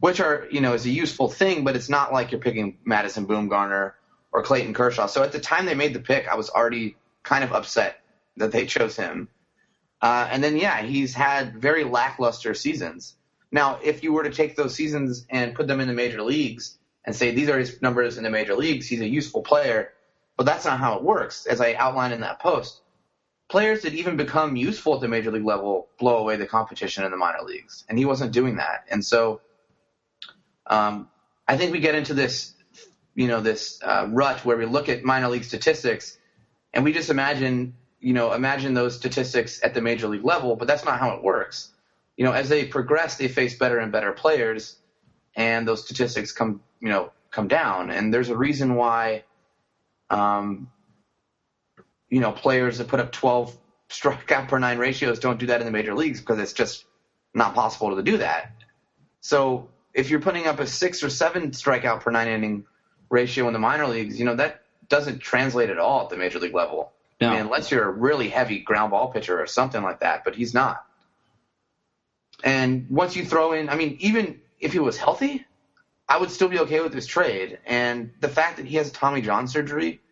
[0.00, 3.26] which are you know is a useful thing, but it's not like you're picking Madison
[3.26, 3.92] Bumgarner
[4.32, 5.06] or Clayton Kershaw.
[5.06, 8.00] So at the time they made the pick, I was already kind of upset
[8.36, 9.28] that they chose him.
[10.00, 13.14] Uh, and then, yeah, he's had very lackluster seasons.
[13.52, 16.76] Now, if you were to take those seasons and put them in the major leagues
[17.04, 19.92] and say these are his numbers in the major leagues, he's a useful player,
[20.36, 22.80] but that's not how it works, as I outlined in that post.
[23.52, 27.10] Players that even become useful at the major league level blow away the competition in
[27.10, 28.86] the minor leagues, and he wasn't doing that.
[28.90, 29.42] And so,
[30.66, 31.08] um,
[31.46, 32.54] I think we get into this,
[33.14, 36.16] you know, this uh, rut where we look at minor league statistics
[36.72, 40.66] and we just imagine you know, imagine those statistics at the major league level, but
[40.66, 41.70] that's not how it works.
[42.16, 44.76] You know, as they progress, they face better and better players,
[45.36, 47.90] and those statistics come, you know, come down.
[47.90, 49.22] And there's a reason why,
[50.10, 50.68] um,
[52.12, 53.56] you know, players that put up 12
[53.88, 56.84] strikeout per nine ratios don't do that in the major leagues because it's just
[57.32, 58.52] not possible to do that.
[59.22, 62.66] So if you're putting up a six or seven strikeout per nine inning
[63.08, 66.38] ratio in the minor leagues, you know, that doesn't translate at all at the major
[66.38, 66.92] league level.
[67.18, 67.28] No.
[67.28, 70.34] I mean, unless you're a really heavy ground ball pitcher or something like that, but
[70.34, 70.84] he's not.
[72.44, 75.46] And once you throw in, I mean, even if he was healthy,
[76.06, 77.58] I would still be okay with this trade.
[77.64, 80.02] And the fact that he has Tommy John surgery,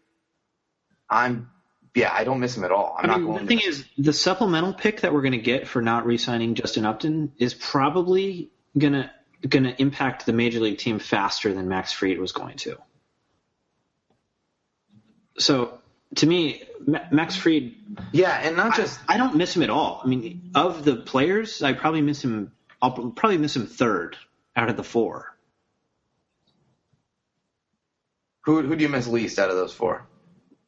[1.11, 1.51] I'm,
[1.95, 2.95] yeah, I don't miss him at all.
[2.99, 3.65] I'm I not mean, going the thing to.
[3.67, 7.55] is, the supplemental pick that we're going to get for not re-signing Justin Upton is
[7.55, 9.11] probably going to
[9.49, 12.77] going to impact the major league team faster than Max Fried was going to.
[15.39, 15.79] So,
[16.17, 17.75] to me, Ma- Max Fried.
[18.13, 19.01] yeah, and not just.
[19.09, 20.01] I don't miss him at all.
[20.05, 22.53] I mean, of the players, I probably miss him.
[22.83, 24.17] I'll probably miss him third
[24.55, 25.27] out of the four.
[28.43, 30.07] Who, who do you miss least out of those four?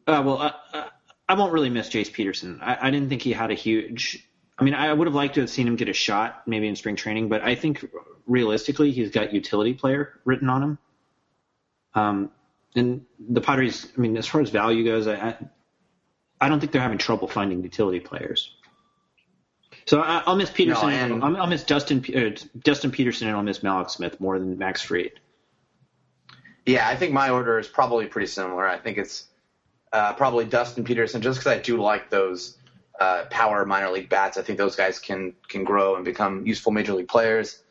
[0.06, 0.88] Uh, well, I,
[1.28, 2.60] I, won't really miss Jace Peterson.
[2.62, 4.26] I, I didn't think he had a huge.
[4.58, 6.76] I mean, I would have liked to have seen him get a shot maybe in
[6.76, 7.84] spring training, but I think
[8.26, 10.78] realistically he's got utility player written on him.
[11.94, 12.30] Um,
[12.74, 15.36] and the Padres, I mean, as far as value goes, I,
[16.40, 18.54] I, don't think they're having trouble finding utility players.
[19.84, 20.88] So I, I'll miss Peterson.
[20.88, 24.38] No, and- I'll, I'll miss Justin uh, Justin Peterson, and I'll miss Mallex Smith more
[24.38, 25.12] than Max Fried.
[26.64, 28.66] Yeah, I think my order is probably pretty similar.
[28.66, 29.26] I think it's
[29.92, 32.56] uh, probably Dustin Peterson, just because I do like those
[32.98, 34.36] uh, power minor league bats.
[34.38, 37.62] I think those guys can can grow and become useful major league players.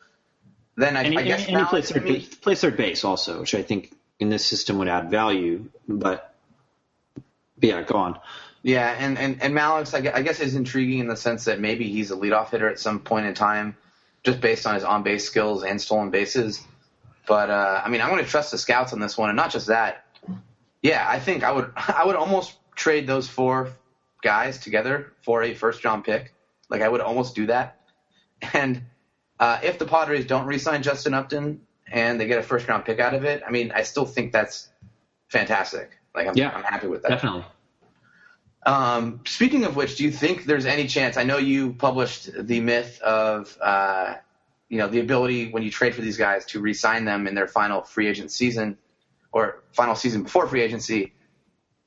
[0.76, 3.04] Then I, And, I guess and he now, plays third, mean, base, plays third base
[3.04, 5.66] also, which I think in this system would add value.
[5.86, 6.34] But,
[7.14, 7.24] but
[7.58, 8.18] yeah, go on.
[8.62, 11.60] Yeah, and, and, and Mallex's, I gue- I guess, is intriguing in the sense that
[11.60, 13.76] maybe he's a leadoff hitter at some point in time,
[14.22, 16.64] just based on his on base skills and stolen bases.
[17.26, 19.50] But uh, I mean, I'm going to trust the scouts on this one, and not
[19.50, 20.04] just that.
[20.82, 23.72] Yeah, I think I would I would almost trade those four
[24.22, 26.34] guys together for a first round pick.
[26.68, 27.80] Like I would almost do that.
[28.52, 28.82] And
[29.38, 32.98] uh, if the Padres don't re-sign Justin Upton and they get a first round pick
[32.98, 34.68] out of it, I mean, I still think that's
[35.28, 35.90] fantastic.
[36.14, 37.08] Like I'm, Yeah, I'm happy with that.
[37.08, 37.44] Definitely.
[38.64, 41.16] Um, speaking of which, do you think there's any chance?
[41.16, 44.14] I know you published the myth of, uh,
[44.68, 47.48] you know, the ability when you trade for these guys to re-sign them in their
[47.48, 48.78] final free agent season
[49.32, 51.12] or final season before free agency.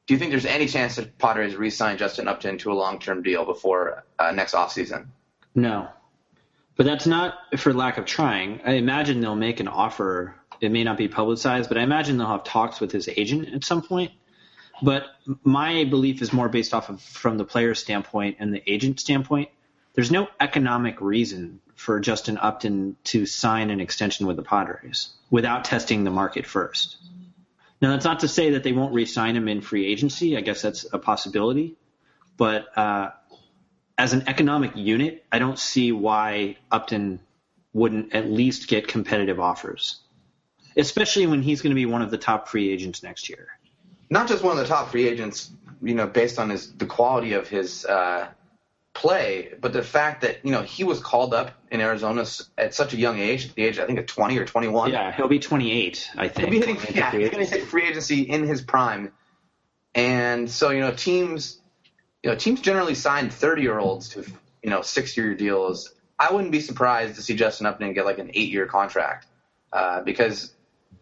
[0.07, 3.45] Do you think there's any chance that Padres re-sign Justin Upton to a long-term deal
[3.45, 5.07] before uh, next offseason?
[5.55, 5.87] No.
[6.75, 8.61] But that's not for lack of trying.
[8.65, 10.35] I imagine they'll make an offer.
[10.61, 13.63] It may not be publicized, but I imagine they'll have talks with his agent at
[13.63, 14.11] some point.
[14.81, 15.05] But
[15.43, 19.49] my belief is more based off of from the player standpoint and the agent standpoint.
[19.93, 25.63] There's no economic reason for Justin Upton to sign an extension with the Padres without
[25.63, 26.97] testing the market first.
[27.81, 30.37] Now, that's not to say that they won't re-sign him in free agency.
[30.37, 31.75] I guess that's a possibility.
[32.37, 33.11] But uh,
[33.97, 37.19] as an economic unit, I don't see why Upton
[37.73, 39.99] wouldn't at least get competitive offers,
[40.77, 43.47] especially when he's going to be one of the top free agents next year.
[44.09, 47.33] Not just one of the top free agents, you know, based on his the quality
[47.33, 48.27] of his uh,
[48.95, 52.73] play, but the fact that you know he was called up in Arizona s- at
[52.73, 54.91] such a young age, at the age I think of 20 or 21.
[54.91, 56.49] Yeah, he'll be 28, I think.
[56.49, 57.59] He'll be hitting, yeah, free he's going to agency.
[57.59, 59.11] hit free agency in his prime,
[59.93, 61.61] and so you know teams,
[62.23, 64.25] you know teams generally sign thirty year olds to
[64.63, 68.19] you know six year deals I wouldn't be surprised to see Justin Upton get like
[68.19, 69.27] an eight-year contract
[69.73, 70.53] uh, because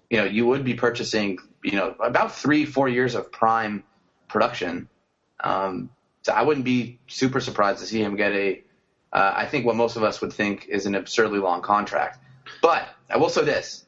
[0.10, 3.84] you know you would be purchasing you know about three, four years of prime
[4.28, 4.90] production.
[5.44, 5.92] Um,
[6.24, 8.64] so I wouldn't be super surprised to see him get a.
[9.12, 12.18] Uh, I think what most of us would think is an absurdly long contract.
[12.62, 13.86] But I will say this: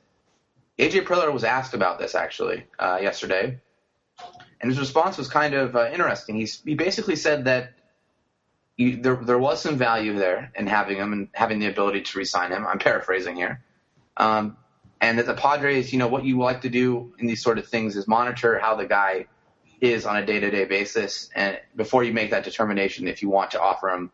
[0.78, 3.60] AJ Preller was asked about this actually uh, yesterday,
[4.62, 6.36] and his response was kind of uh, interesting.
[6.36, 7.74] He's, he basically said that
[8.76, 12.18] you, there there was some value there in having him and having the ability to
[12.18, 12.68] re-sign him.
[12.68, 13.64] I'm paraphrasing here,
[14.18, 14.58] um,
[15.00, 17.68] and that the Padres, you know, what you like to do in these sort of
[17.68, 19.28] things is monitor how the guy
[19.82, 23.62] is on a day-to-day basis, and before you make that determination, if you want to
[23.62, 24.12] offer him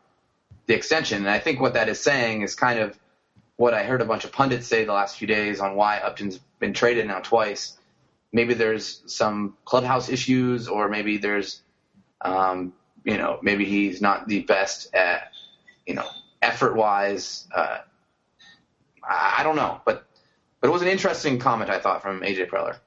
[0.67, 1.19] the extension.
[1.19, 2.97] And I think what that is saying is kind of
[3.57, 6.39] what I heard a bunch of pundits say the last few days on why Upton's
[6.59, 7.77] been traded now twice.
[8.31, 11.61] Maybe there's some clubhouse issues, or maybe there's,
[12.21, 15.31] um, you know, maybe he's not the best at,
[15.85, 16.07] you know,
[16.41, 17.47] effort wise.
[17.53, 17.79] Uh,
[19.03, 20.05] I, I don't know, but
[20.59, 22.77] but it was an interesting comment I thought from AJ Preller.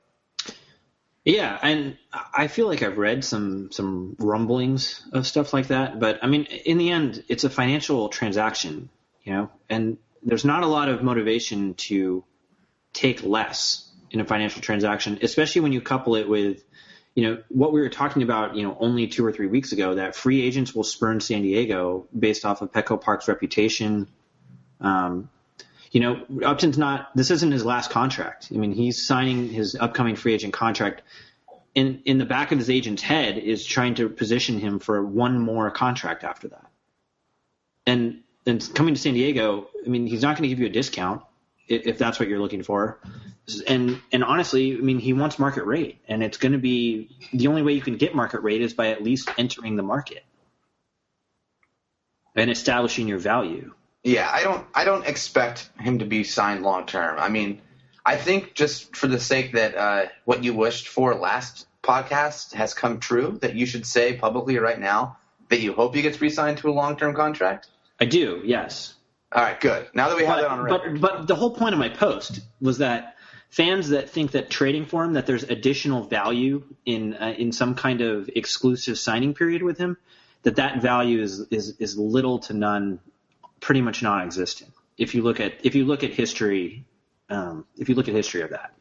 [1.24, 1.96] Yeah, and
[2.34, 6.44] I feel like I've read some some rumblings of stuff like that, but I mean,
[6.44, 8.90] in the end, it's a financial transaction,
[9.22, 12.24] you know, and there's not a lot of motivation to
[12.92, 16.62] take less in a financial transaction, especially when you couple it with,
[17.14, 19.94] you know, what we were talking about, you know, only two or three weeks ago
[19.94, 24.08] that free agents will spurn San Diego based off of Petco Park's reputation.
[24.80, 25.30] Um,
[25.94, 27.16] you know, Upton's not.
[27.16, 28.48] This isn't his last contract.
[28.52, 31.02] I mean, he's signing his upcoming free agent contract.
[31.76, 35.38] In in the back of his agent's head is trying to position him for one
[35.38, 36.66] more contract after that.
[37.86, 40.70] And and coming to San Diego, I mean, he's not going to give you a
[40.70, 41.22] discount
[41.68, 42.98] if, that's what you're looking for.
[43.68, 47.46] And and honestly, I mean, he wants market rate, and it's going to be the
[47.46, 50.24] only way you can get market rate is by at least entering the market
[52.34, 53.72] and establishing your value.
[54.04, 57.18] Yeah, I don't I don't expect him to be signed long term.
[57.18, 57.62] I mean,
[58.04, 62.74] I think just for the sake that uh, what you wished for last podcast has
[62.74, 65.16] come true, that you should say publicly right now
[65.48, 67.68] that you hope he gets re-signed to a long term contract.
[67.98, 68.94] I do, yes.
[69.32, 69.88] All right, good.
[69.94, 71.00] Now that we have but, that on record.
[71.00, 73.16] But but the whole point of my post was that
[73.48, 77.74] fans that think that trading for him that there's additional value in uh, in some
[77.74, 79.96] kind of exclusive signing period with him
[80.42, 83.00] that that value is is is little to none
[83.64, 86.84] pretty much non-existent if you look at if you look at history
[87.30, 88.74] um, if you look at history of that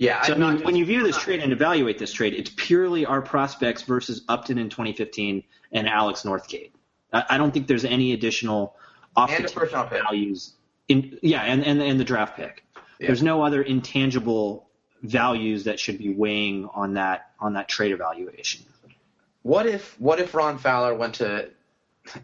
[0.00, 3.04] yeah, so I'm mean, when you view this trade and evaluate this trade, it's purely
[3.04, 6.70] our prospects versus Upton in 2015 and Aaron Northcraft.
[7.12, 8.76] I, I don't think there's any additional
[9.14, 10.02] off And a first round pick.
[10.02, 10.54] values.
[10.88, 12.64] In yeah, and, and and the draft pick.
[12.98, 14.70] There's no other intangible
[15.02, 18.64] values that should be weighing on that on that trade evaluation.
[19.42, 21.50] What if what if Ron Fowler went to?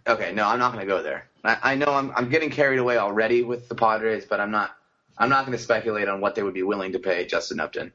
[0.07, 1.29] Okay, no, I'm not going to go there.
[1.45, 4.77] I, I know I'm I'm getting carried away already with the Padres, but I'm not
[5.19, 7.93] I'm not going to speculate on what they would be willing to pay Justin Upton.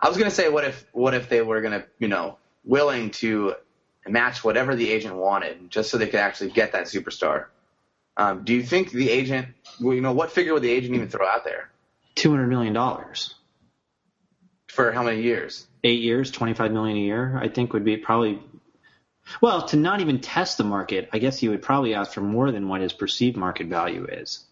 [0.00, 2.38] I was going to say what if what if they were going to you know
[2.64, 3.54] willing to
[4.06, 7.46] match whatever the agent wanted just so they could actually get that superstar.
[8.16, 9.48] Um, do you think the agent,
[9.80, 11.70] well, you know, what figure would the agent even throw out there
[12.16, 13.34] Two hundred million dollars,
[14.68, 15.66] for how many years?
[15.84, 17.38] eight years, twenty five million a year.
[17.40, 18.40] I think would be probably.
[19.40, 22.50] Well, to not even test the market, I guess you would probably ask for more
[22.50, 24.44] than what his perceived market value is.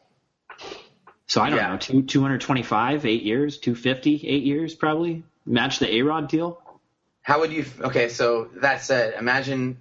[1.26, 1.72] So I don't Yeah.
[1.72, 5.96] know, two two hundred twenty five, eight years, two fifty, eight years, probably match the
[5.96, 6.62] A Rod deal.
[7.22, 7.64] How would you?
[7.80, 9.78] Okay, so that said, imagine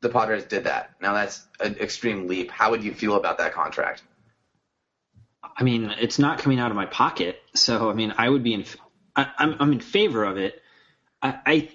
[0.00, 0.92] the Padres did that.
[1.00, 2.50] Now that's an extreme leap.
[2.50, 4.02] How would you feel about that contract?
[5.56, 8.54] I mean, it's not coming out of my pocket, so I mean, I would be
[8.54, 8.64] in.
[9.14, 10.62] I, I'm I'm in favor of it.
[11.20, 11.68] I, I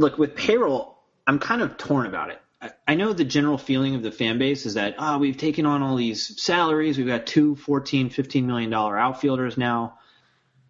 [0.00, 0.98] look with payroll.
[1.26, 2.40] I'm kind of torn about it.
[2.60, 5.66] I, I know the general feeling of the fan base is that ah, we've taken
[5.66, 6.98] on all these salaries.
[6.98, 9.98] We've got two 14, 15 million dollar outfielders now.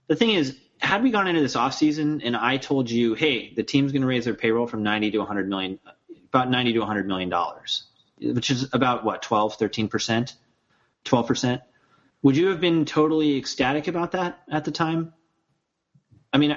[0.09, 3.62] The thing is, had we gone into this offseason and I told you, hey, the
[3.62, 5.79] team's going to raise their payroll from 90 to 100 million,
[6.29, 7.85] about 90 to 100 million dollars,
[8.21, 10.35] which is about what 12, 13 percent,
[11.05, 11.62] 12 percent.
[12.23, 15.14] Would you have been totally ecstatic about that at the time?
[16.33, 16.57] I mean,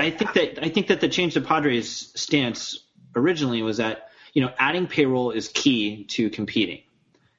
[0.00, 2.78] I think that I think that the change to Padres stance
[3.14, 6.82] originally was that you know adding payroll is key to competing.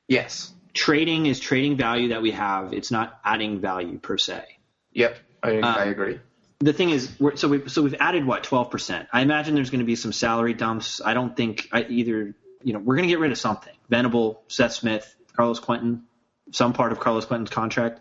[0.08, 0.54] Yes.
[0.74, 2.74] Trading is trading value that we have.
[2.74, 4.44] It's not adding value per se.
[4.94, 5.18] Yep.
[5.44, 6.20] I, I Um, agree.
[6.60, 9.08] The thing is, we're, so we so we've added what twelve percent.
[9.12, 11.02] I imagine there's going to be some salary dumps.
[11.04, 12.36] I don't think I, either.
[12.66, 13.74] You know, we're going to get rid of something.
[13.90, 16.04] Venable, Seth Smith, Carlos Quentin,
[16.52, 18.00] some part of Carlos Quentin's contract.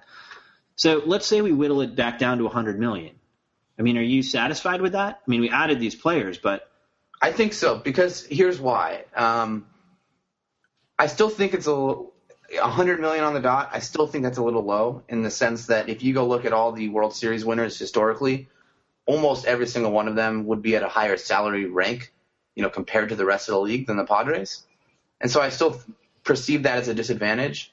[0.76, 3.16] So let's say we whittle it back down to 100 million.
[3.78, 5.20] I mean, are you satisfied with that?
[5.26, 6.70] I mean, we added these players, but
[7.20, 9.04] I think so because here's why.
[9.14, 9.66] Um,
[10.98, 12.12] I still think it's a little,
[12.60, 13.70] 100 million on the dot.
[13.72, 16.44] I still think that's a little low in the sense that if you go look
[16.44, 18.48] at all the World Series winners historically,
[19.06, 22.12] almost every single one of them would be at a higher salary rank,
[22.54, 24.66] you know, compared to the rest of the league than the Padres.
[25.20, 25.80] And so I still
[26.24, 27.72] perceive that as a disadvantage.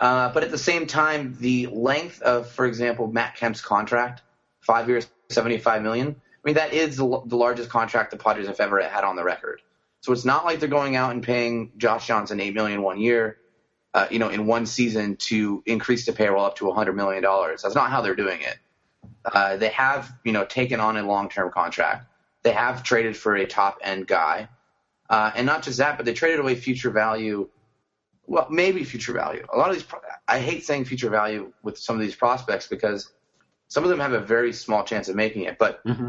[0.00, 4.22] Uh, but at the same time, the length of, for example, Matt Kemp's contract,
[4.68, 6.08] five years, 75 million.
[6.08, 9.62] I mean, that is the, largest contract the Padres have ever had on the record.
[10.02, 13.38] So it's not like they're going out and paying Josh Johnson eight million one year,
[13.94, 17.62] uh, you know, in one season to increase the payroll up to hundred million dollars.
[17.62, 18.56] That's not how they're doing it.
[19.24, 22.06] Uh, they have, you know, taken on a long-term contract.
[22.44, 24.48] They have traded for a top-end guy,
[25.10, 27.48] uh, and not just that, but they traded away future value.
[28.26, 29.44] Well, maybe future value.
[29.52, 29.86] A lot of these,
[30.28, 33.10] I hate saying future value with some of these prospects because
[33.68, 35.58] some of them have a very small chance of making it.
[35.58, 36.08] But mm-hmm.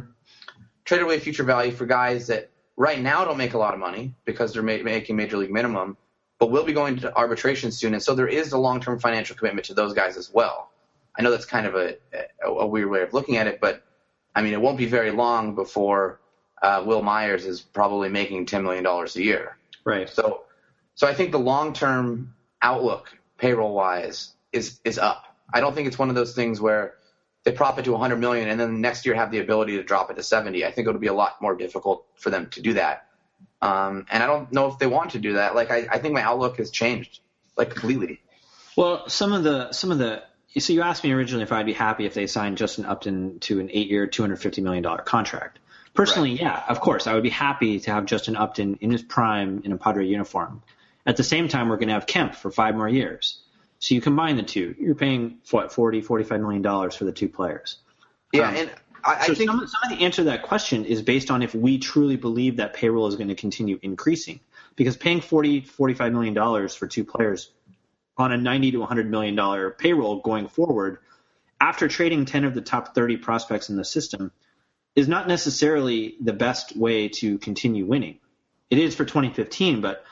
[0.85, 4.15] traded away future value for guys that right now don't make a lot of money
[4.25, 5.97] because they're ma- making major league minimum,
[6.39, 9.65] but will be going to arbitration soon, and so there is a long-term financial commitment
[9.67, 10.71] to those guys as well.
[11.17, 11.97] I know that's kind of a,
[12.41, 13.83] a, a weird way of looking at it, but
[14.33, 16.21] I mean, it won't be very long before
[16.61, 19.57] uh, Wil Myers is probably making ten million dollars a year.
[19.83, 20.07] Right.
[20.07, 20.43] So,
[20.95, 25.25] so I think the long-term outlook, payroll-wise, is is up.
[25.53, 26.93] I don't think it's one of those things where
[27.43, 30.11] they prop it to 100 million and then next year have the ability to drop
[30.11, 30.65] it to 70.
[30.65, 33.07] I think it'll be a lot more difficult for them to do that.
[33.61, 35.55] Um, and I don't know if they want to do that.
[35.55, 37.19] Like I, I think my outlook has changed
[37.57, 38.21] like completely.
[38.75, 40.23] Well, some of the some of the
[40.57, 43.59] so you asked me originally if I'd be happy if they signed Justin Upton to
[43.59, 45.59] an eight-year, two hundred fifty million dollar contract.
[45.93, 46.41] Personally, right.
[46.41, 49.71] yeah, of course, I would be happy to have Justin Upton in his prime in
[49.71, 50.61] a Padre uniform.
[51.05, 53.38] At the same time, we're going to have Kemp for five more years.
[53.79, 57.29] So you combine the two, you're paying what 40, 45 million dollars for the two
[57.29, 57.77] players.
[58.33, 58.71] Yeah, um, and
[59.03, 61.41] I, I so think some, some, of the answer to that question is based on
[61.41, 64.41] if we truly believe that payroll is going to continue increasing.
[64.75, 67.51] Because paying 40, 45 million dollars for two players
[68.17, 70.99] on a 90 to 100 million dollar payroll going forward,
[71.59, 74.31] after trading 10 of the top 30 prospects in the system,
[74.95, 78.19] is not necessarily the best way to continue winning.
[78.69, 80.03] It is for 2015, but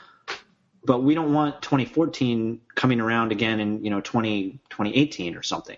[0.84, 5.76] but we don't want 2014 coming around again in you know 20, 2018 or something.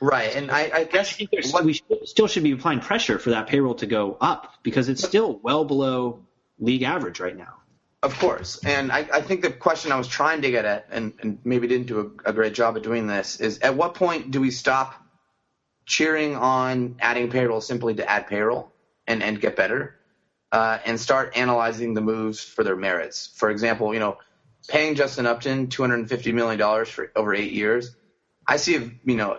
[0.00, 3.76] Right, and I, I guess I we still should be applying pressure for that payroll
[3.76, 6.20] to go up because it's still well below
[6.58, 7.54] league average right now.
[8.02, 11.14] Of course, and I, I think the question I was trying to get at, and,
[11.22, 14.30] and maybe didn't do a, a great job of doing this, is at what point
[14.30, 14.94] do we stop
[15.86, 18.72] cheering on adding payroll simply to add payroll
[19.06, 19.95] and, and get better,
[20.56, 23.26] uh, and start analyzing the moves for their merits?
[23.34, 24.16] For example, you know,
[24.68, 27.94] paying Justin Upton two hundred and fifty million dollars for over eight years,
[28.48, 29.38] I see a, you know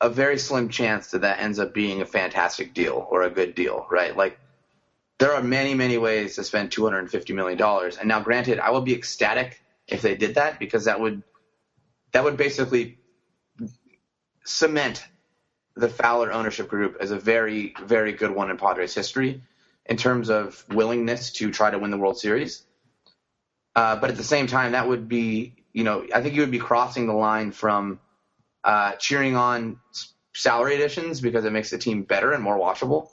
[0.00, 3.54] a very slim chance that that ends up being a fantastic deal or a good
[3.54, 4.16] deal, right?
[4.16, 4.40] Like
[5.20, 8.20] there are many many ways to spend two hundred and fifty million dollars, and now
[8.20, 11.22] granted, I would be ecstatic if they did that because that would
[12.10, 12.98] that would basically
[14.44, 15.04] cement
[15.76, 19.44] the Fowler ownership group as a very very good one in Padres history
[19.90, 22.64] in terms of willingness to try to win the World Series.
[23.74, 26.50] Uh, but at the same time, that would be, you know, I think you would
[26.52, 27.98] be crossing the line from
[28.62, 29.80] uh, cheering on
[30.32, 33.08] salary additions because it makes the team better and more watchable,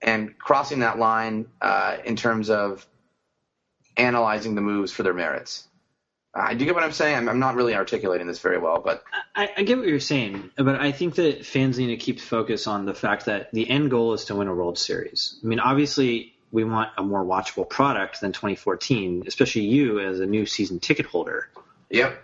[0.00, 2.86] and crossing that line uh, in terms of
[3.98, 5.67] analyzing the moves for their merits.
[6.34, 7.16] Uh, do you get what I'm saying?
[7.16, 9.02] I'm, I'm, not really articulating this very well, but
[9.34, 10.50] I, I, get what you're saying.
[10.56, 13.90] But I think that fans need to keep focus on the fact that the end
[13.90, 15.38] goal is to win a World Series.
[15.42, 20.26] I mean, obviously, we want a more watchable product than 2014, especially you as a
[20.26, 21.48] new season ticket holder.
[21.90, 22.22] Yep.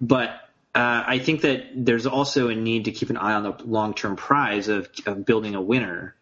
[0.00, 0.28] But
[0.74, 3.94] uh, I think that there's also a need to keep an eye on the long
[3.94, 6.16] term prize of, of building a winner.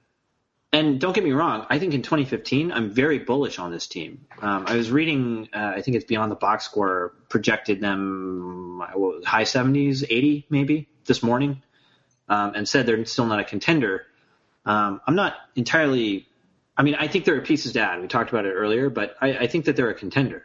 [0.73, 4.25] And don't get me wrong, I think in 2015, I'm very bullish on this team.
[4.41, 8.83] Um, I was reading, uh, I think it's Beyond the Box Score projected them
[9.25, 11.62] high 70s, 80 maybe this morning,
[12.29, 14.07] um, and said they're still not a contender.
[14.64, 16.27] Um, I'm not entirely
[16.77, 18.01] I mean, I think there are pieces to add.
[18.01, 20.43] We talked about it earlier, but I, I think that they're a contender.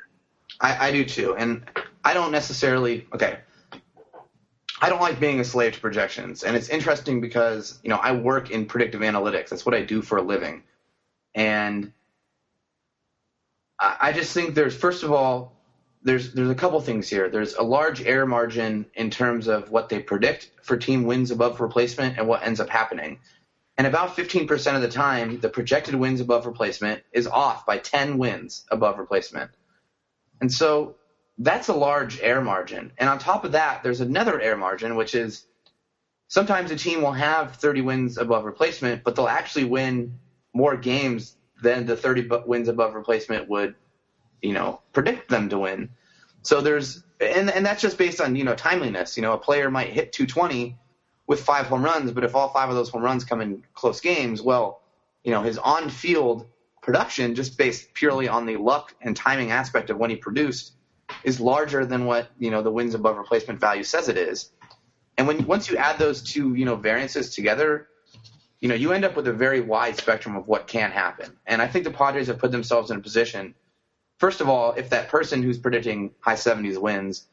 [0.60, 1.64] I, I do too, and
[2.04, 3.08] I don't necessarily.
[3.14, 3.40] Okay,
[4.82, 8.12] I don't like being a slave to projections, and it's interesting because you know I
[8.12, 9.50] work in predictive analytics.
[9.50, 10.64] That's what I do for a living,
[11.34, 11.92] and
[13.80, 15.54] I, just think there's first of all
[16.04, 17.30] there's there's a couple things here.
[17.30, 21.60] There's a large error margin in terms of what they predict for team wins above
[21.60, 23.20] replacement and what ends up happening.
[23.78, 28.18] And about 15% of the time, the projected wins above replacement is off by 10
[28.18, 29.52] wins above replacement.
[30.42, 30.96] And so
[31.38, 32.92] that's a large error margin.
[32.98, 35.46] And on top of that, there's another error margin, which is
[36.28, 40.20] sometimes a team will have 30 wins above replacement, but they'll actually win
[40.54, 43.76] more games than the 30 wins above replacement would
[44.42, 45.90] you know, predict them to win.
[46.42, 49.18] So there's, and, and that's just based on, you know, timeliness.
[49.18, 50.78] You know, a player might hit 220
[51.26, 54.00] with five home runs, but if all five of those home runs come in close
[54.00, 54.82] games, well,
[55.24, 56.48] you know, his on field
[56.82, 60.74] production, just based purely on the luck and timing aspect of when he produced,
[61.24, 64.52] is larger than what, you know, the wins above replacement value says it is.
[65.18, 67.88] And when once you add those two, you know, variances together,
[68.60, 71.38] you know, you end up with a very wide spectrum of what can happen.
[71.46, 73.56] And I think the Padres have put themselves in a position,
[74.20, 77.26] first of all, if that person who's predicting high 70s wins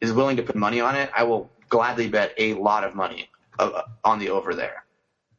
[0.00, 3.28] is willing to put money on it, I will gladly bet a lot of money
[3.58, 4.84] uh, on the over there.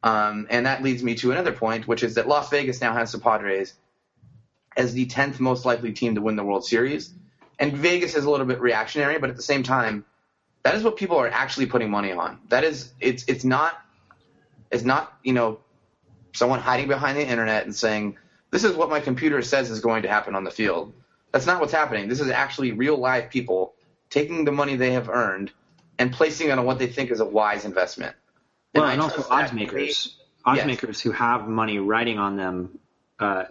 [0.02, 3.12] Um, and that leads me to another point, which is that Las Vegas now has
[3.12, 3.74] the Padres
[4.76, 7.12] as the 10th most likely team to win the World Series.
[7.58, 10.04] And Vegas is a little bit reactionary, but at the same time,
[10.62, 12.40] that is what people are actually putting money on.
[12.48, 13.80] That is, it's, it's not
[14.74, 15.60] is not, you know,
[16.34, 18.16] someone hiding behind the internet and saying,
[18.50, 20.92] this is what my computer says is going to happen on the field.
[21.32, 22.08] That's not what's happening.
[22.08, 23.74] This is actually real live people
[24.10, 25.50] taking the money they have earned
[25.98, 28.14] and placing it on what they think is a wise investment.
[28.74, 30.66] And well, and also odds makers, odds yes.
[30.66, 32.78] makers who have money riding on them,
[33.18, 33.44] uh,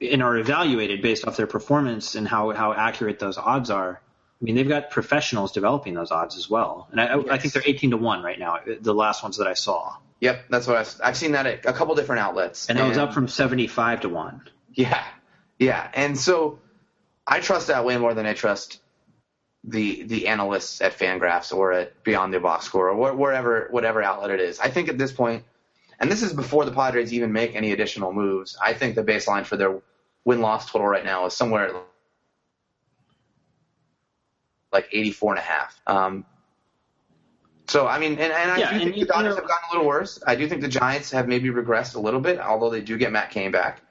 [0.00, 4.00] and are evaluated based off their performance and how, how accurate those odds are.
[4.40, 7.26] I mean, they've got professionals developing those odds as well, and I, yes.
[7.28, 8.60] I think they're eighteen to one right now.
[8.80, 9.96] The last ones that I saw.
[10.20, 12.68] Yep, that's what I, have seen that at a couple different outlets.
[12.68, 14.48] And, and it was up from 75 to 1.
[14.74, 15.04] Yeah,
[15.58, 15.88] yeah.
[15.94, 16.58] And so
[17.26, 18.80] I trust that way more than I trust
[19.64, 24.30] the the analysts at Fangraphs or at Beyond the Box Score or wherever, whatever outlet
[24.30, 24.58] it is.
[24.60, 25.44] I think at this point,
[25.98, 29.44] and this is before the Padres even make any additional moves, I think the baseline
[29.44, 29.80] for their
[30.24, 31.72] win loss total right now is somewhere
[34.72, 35.80] like 84 and a half.
[35.86, 36.24] Um,
[37.68, 39.86] so I mean, and, and I yeah, do think the Dodgers have gotten a little
[39.86, 40.22] worse.
[40.26, 43.12] I do think the Giants have maybe regressed a little bit, although they do get
[43.12, 43.82] Matt Cain back.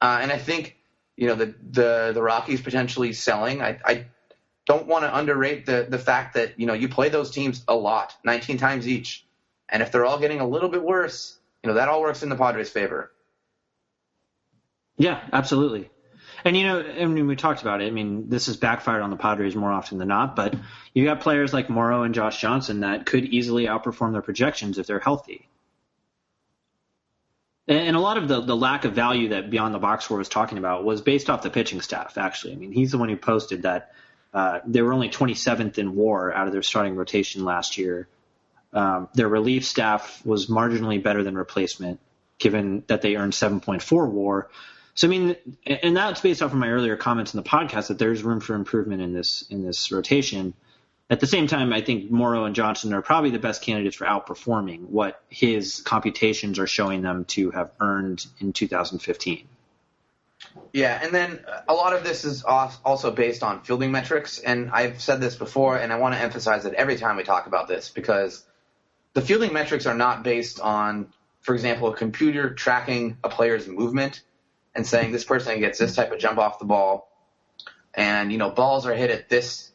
[0.00, 0.76] Uh, and I think
[1.16, 3.60] you know the the the Rockies potentially selling.
[3.60, 4.06] I, I
[4.66, 7.74] don't want to underrate the the fact that you know you play those teams a
[7.74, 9.26] lot, 19 times each,
[9.68, 11.37] and if they're all getting a little bit worse,
[11.68, 13.10] know that all works in the Padres' favor.
[14.96, 15.90] Yeah, absolutely.
[16.44, 17.86] And you know, I mean, we talked about it.
[17.86, 20.54] I mean, this has backfired on the Padres more often than not, but
[20.94, 24.86] you got players like Morrow and Josh Johnson that could easily outperform their projections if
[24.86, 25.48] they're healthy.
[27.66, 30.30] And a lot of the, the lack of value that Beyond the Box Score was
[30.30, 32.54] talking about was based off the pitching staff, actually.
[32.54, 33.92] I mean, he's the one who posted that
[34.32, 38.08] uh, they were only 27th in war out of their starting rotation last year.
[38.72, 42.00] Um, their relief staff was marginally better than replacement,
[42.38, 44.50] given that they earned 7.4 war.
[44.94, 47.98] So I mean, and that's based off of my earlier comments in the podcast that
[47.98, 50.54] there's room for improvement in this in this rotation.
[51.10, 54.06] At the same time, I think Morrow and Johnson are probably the best candidates for
[54.06, 59.48] outperforming what his computations are showing them to have earned in 2015.
[60.72, 65.00] Yeah, and then a lot of this is also based on fielding metrics, and I've
[65.00, 67.88] said this before, and I want to emphasize it every time we talk about this
[67.88, 68.44] because
[69.18, 74.22] the fielding metrics are not based on, for example, a computer tracking a player's movement
[74.76, 77.10] and saying this person gets this type of jump off the ball,
[77.94, 79.72] and you know balls are hit at this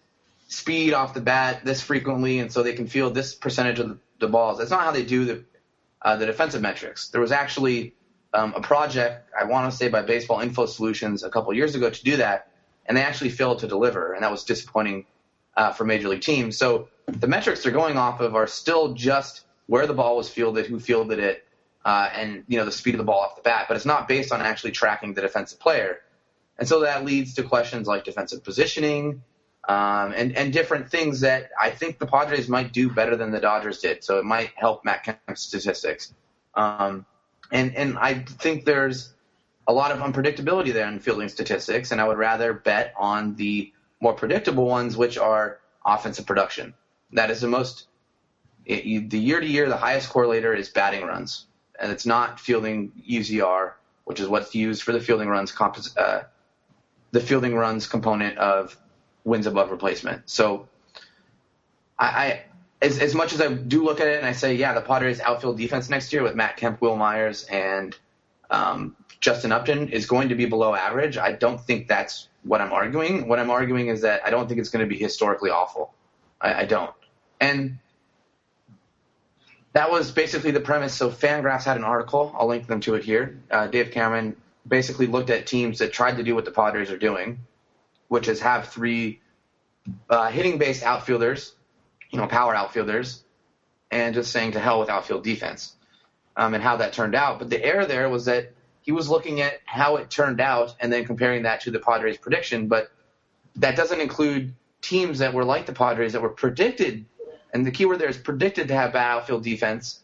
[0.48, 3.98] speed off the bat this frequently, and so they can field this percentage of the,
[4.20, 4.60] the balls.
[4.60, 5.44] That's not how they do the
[6.02, 7.10] uh, the defensive metrics.
[7.10, 7.96] There was actually
[8.34, 11.90] um, a project I want to say by Baseball Info Solutions a couple years ago
[11.90, 12.48] to do that,
[12.86, 15.06] and they actually failed to deliver, and that was disappointing
[15.58, 16.58] uh, for major league teams.
[16.58, 20.66] So the metrics they're going off of are still just where the ball was fielded,
[20.66, 21.46] who fielded it,
[21.86, 24.08] uh, and you know the speed of the ball off the bat, but it's not
[24.08, 26.00] based on actually tracking the defensive player.
[26.58, 29.24] And so that leads to questions like defensive positioning
[29.68, 33.40] um, and and different things that I think the Padres might do better than the
[33.40, 34.04] Dodgers did.
[34.04, 36.14] So it might help Matt Kemp's statistics.
[36.54, 37.06] Um,
[37.52, 39.14] and and I think there's
[39.66, 43.72] a lot of unpredictability there in fielding statistics, and I would rather bet on the
[44.02, 46.74] more predictable ones, which are offensive production.
[47.14, 47.88] That is the most
[48.66, 51.46] it, you, the year to year, the highest correlator is batting runs
[51.80, 53.74] and it's not fielding UZR,
[54.06, 56.24] which is what's used for the fielding runs compos- uh,
[57.12, 58.78] the fielding runs component of
[59.24, 60.30] wins above replacement.
[60.30, 60.68] So
[62.00, 62.44] I, I
[62.82, 65.20] as, as much as I do look at it and I say, yeah, the Padres
[65.22, 67.96] outfield defense next year with Matt Kemp, Wil Myers, and
[68.50, 71.18] um, Justin Upton is going to be below average.
[71.18, 73.28] I don't think that's what I'm arguing.
[73.30, 75.94] What I'm arguing is that I don't think it's going to be historically awful.
[76.42, 76.94] I, I don't.
[77.44, 77.80] And
[79.74, 80.94] that was basically the premise.
[80.94, 82.34] So Fangraphs had an article.
[82.38, 83.38] I'll link them to it here.
[83.52, 86.98] Uh, Dave Cameron basically looked at teams that tried to do what the Padres are
[86.98, 87.40] doing,
[88.08, 89.20] which is have three
[90.10, 91.54] uh, hitting-based outfielders,
[92.12, 93.26] you know, power outfielders,
[93.92, 95.76] and just saying to hell with outfield defense,
[96.38, 97.40] um, and how that turned out.
[97.40, 100.94] But the error there was that he was looking at how it turned out and
[100.94, 102.68] then comparing that to the Padres' prediction.
[102.70, 102.90] But
[103.58, 107.06] that doesn't include teams that were like the Padres that were predicted,
[107.54, 110.00] and the keyword there is predicted to have bad outfield defense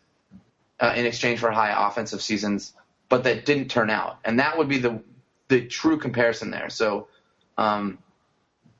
[0.79, 2.73] uh, in exchange for high offensive seasons,
[3.09, 4.19] but that didn't turn out.
[4.23, 5.01] And that would be the
[5.47, 6.69] the true comparison there.
[6.69, 7.07] So.
[7.57, 7.97] Um,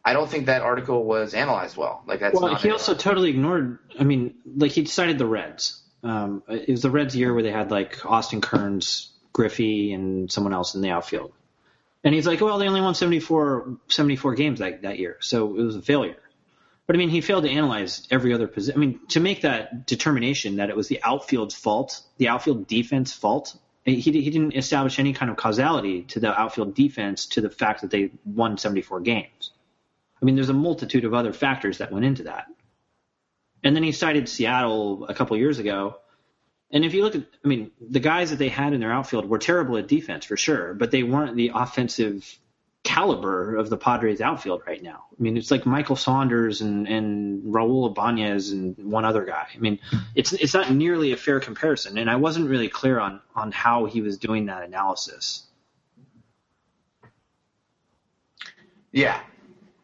[0.05, 2.01] I don't think that article was analyzed well.
[2.07, 3.80] Like that's well, not he also totally ignored.
[3.99, 5.82] I mean, like he decided the Reds.
[6.03, 10.53] Um, it was the Reds year where they had like Austin Kearns, Griffey, and someone
[10.53, 11.34] else in the outfield.
[12.03, 15.61] And he's like, well, they only won 74, 74 games that, that year, so it
[15.61, 16.15] was a failure.
[16.89, 18.75] But I mean, he failed to analyze every other position.
[18.75, 23.13] I mean, to make that determination that it was the outfield's fault, the outfield defense
[23.13, 27.49] fault, he, he didn't establish any kind of causality to the outfield defense to the
[27.51, 29.51] fact that they won 74 games.
[30.19, 32.47] I mean, there's a multitude of other factors that went into that.
[33.63, 35.97] And then he cited Seattle a couple years ago.
[36.71, 39.29] And if you look at, I mean, the guys that they had in their outfield
[39.29, 42.39] were terrible at defense for sure, but they weren't the offensive
[42.89, 45.05] caliber of the Padres outfield right now.
[45.11, 49.45] I mean, it's like Michael Saunders and, and Raul Ibanez and one other guy.
[49.53, 49.77] I mean,
[50.15, 51.99] it's it's not nearly a fair comparison.
[51.99, 55.43] And I wasn't really clear on on how he was doing that analysis.
[58.91, 59.19] Yeah.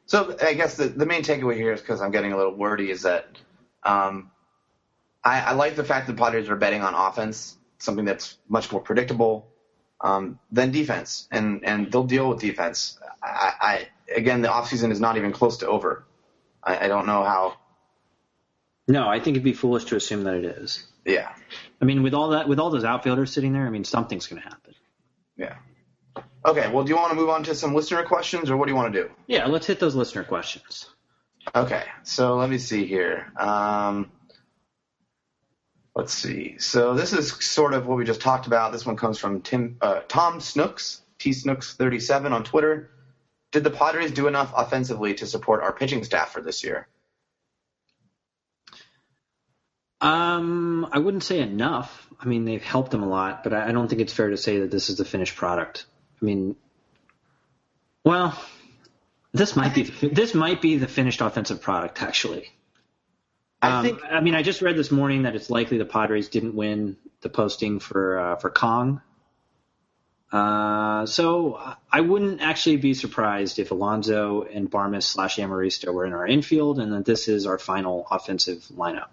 [0.07, 2.89] So I guess the, the main takeaway here is because I'm getting a little wordy
[2.89, 3.27] is that
[3.83, 4.31] um,
[5.23, 8.81] I, I like the fact that Padres are betting on offense, something that's much more
[8.81, 9.47] predictable
[10.05, 12.99] um, than defense, and and they'll deal with defense.
[13.23, 16.05] I, I again, the offseason is not even close to over.
[16.63, 17.57] I, I don't know how.
[18.87, 20.85] No, I think it'd be foolish to assume that it is.
[21.05, 21.33] Yeah.
[21.81, 24.41] I mean, with all that, with all those outfielders sitting there, I mean, something's going
[24.43, 24.75] to happen.
[25.37, 25.55] Yeah.
[26.45, 26.71] Okay.
[26.71, 28.75] Well, do you want to move on to some listener questions, or what do you
[28.75, 29.09] want to do?
[29.25, 30.87] Yeah, let's hit those listener questions.
[31.53, 33.31] Okay, so let me see here.
[33.37, 34.11] Um,
[35.95, 36.57] let's see.
[36.59, 38.71] So this is sort of what we just talked about.
[38.71, 42.91] This one comes from Tim uh, Tom Snooks, T Snooks thirty seven on Twitter.
[43.51, 46.87] Did the Padres do enough offensively to support our pitching staff for this year?
[50.01, 52.07] Um, I wouldn't say enough.
[52.19, 54.37] I mean, they've helped them a lot, but I I don't think it's fair to
[54.37, 55.85] say that this is the finished product.
[56.21, 56.55] I mean,
[58.03, 58.37] well,
[59.33, 62.51] this might be this might be the finished offensive product actually.
[63.65, 66.29] I Um, think I mean, I just read this morning that it's likely the Padres
[66.29, 69.01] didn't win the posting for uh, for Kong.
[70.31, 71.59] Uh, so
[71.91, 76.79] I wouldn't actually be surprised if Alonso and Barmes slash Amarista were in our infield,
[76.79, 79.09] and that this is our final offensive lineup.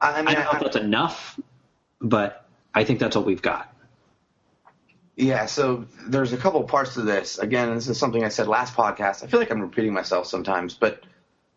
[0.00, 1.38] I, I I mean, don't know if that's enough,
[2.00, 3.72] but I think that's what we've got.
[5.16, 7.38] Yeah, so there's a couple parts to this.
[7.38, 9.22] Again, this is something I said last podcast.
[9.22, 11.02] I feel like I'm repeating myself sometimes, but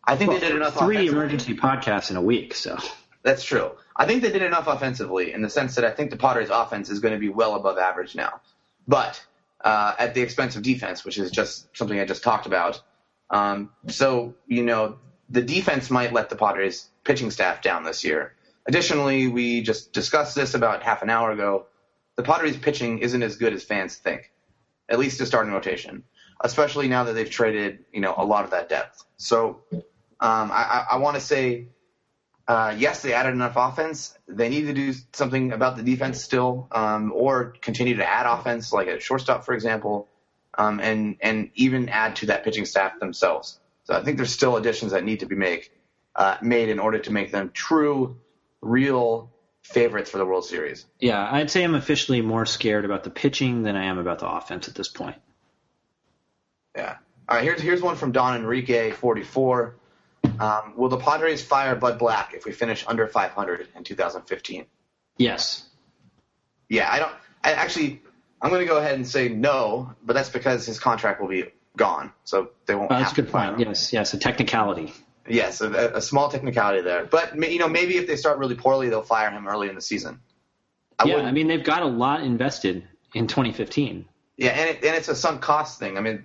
[0.05, 0.77] I think Well, they did enough.
[0.77, 2.77] three emergency podcasts in a week, so
[3.23, 3.71] That's true.
[3.95, 6.89] I think they did enough offensively in the sense that I think the Padres' offense
[6.89, 8.41] is going to be well above average now,
[8.87, 9.23] but
[9.63, 12.81] uh, at the expense of defense, which is just something I just talked about.
[13.29, 14.97] Um, so you know,
[15.29, 18.35] the defense might let the Padres' pitching staff down this year.
[18.67, 21.67] Additionally, we just discussed this about half an hour ago.
[22.17, 24.31] The Padres' pitching isn't as good as fans think,
[24.89, 26.03] at least to starting rotation,
[26.41, 29.01] especially now that they've traded you know a lot of that depth.
[29.15, 29.61] So
[30.23, 31.67] um, I, I, I want to say
[32.47, 34.17] uh, yes, they added enough offense.
[34.27, 38.73] They need to do something about the defense still, um, or continue to add offense,
[38.73, 40.09] like a shortstop, for example,
[40.57, 43.59] um, and and even add to that pitching staff themselves.
[43.85, 45.69] So I think there's still additions that need to be made
[46.15, 48.17] uh, made in order to make them true,
[48.61, 50.85] real favorites for the World Series.
[50.99, 54.29] yeah, I'd say I'm officially more scared about the pitching than I am about the
[54.29, 55.15] offense at this point.
[56.75, 56.97] Yeah.
[57.29, 57.43] All right.
[57.43, 59.75] Here's here's one from Don Enrique, 44.
[60.39, 64.65] Um, will the Padres fire Bud Black if we finish under 500 in 2015?
[65.17, 65.65] Yes,
[66.69, 67.11] Yeah, I don't.
[67.43, 68.01] I actually,
[68.41, 71.45] I'm going to go ahead and say no, but that's because his contract will be
[71.77, 72.91] gone, so they won't.
[72.91, 73.53] Uh, that's have a good point.
[73.55, 73.59] him.
[73.67, 74.91] Yes, yes, a technicality.
[75.27, 78.89] Yes, a, a small technicality there, but you know, maybe if they start really poorly,
[78.89, 80.19] they'll fire him early in the season.
[80.99, 84.05] I yeah, wouldn't- I mean they've got a lot invested in 2015.
[84.37, 85.97] Yeah, and it, and it's a sunk cost thing.
[85.97, 86.23] I mean,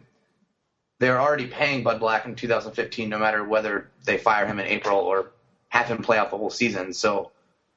[0.98, 4.98] they're already paying Bud Black in 2015, no matter whether they fire him in April
[4.98, 5.30] or
[5.68, 6.92] have him play out the whole season.
[6.92, 7.30] So,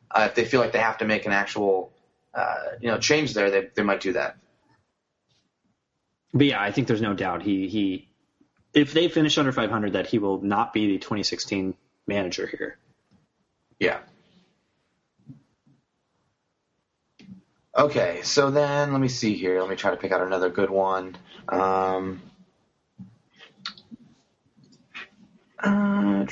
[0.09, 1.91] uh, if they feel like they have to make an actual,
[2.33, 4.37] uh, you know, change there, they they might do that.
[6.33, 8.07] But yeah, I think there's no doubt he he
[8.73, 11.75] if they finish under 500 that he will not be the 2016
[12.07, 12.77] manager here.
[13.79, 13.99] Yeah.
[17.77, 19.59] Okay, so then let me see here.
[19.61, 21.15] Let me try to pick out another good one.
[21.47, 22.21] Um,
[25.63, 26.25] uh,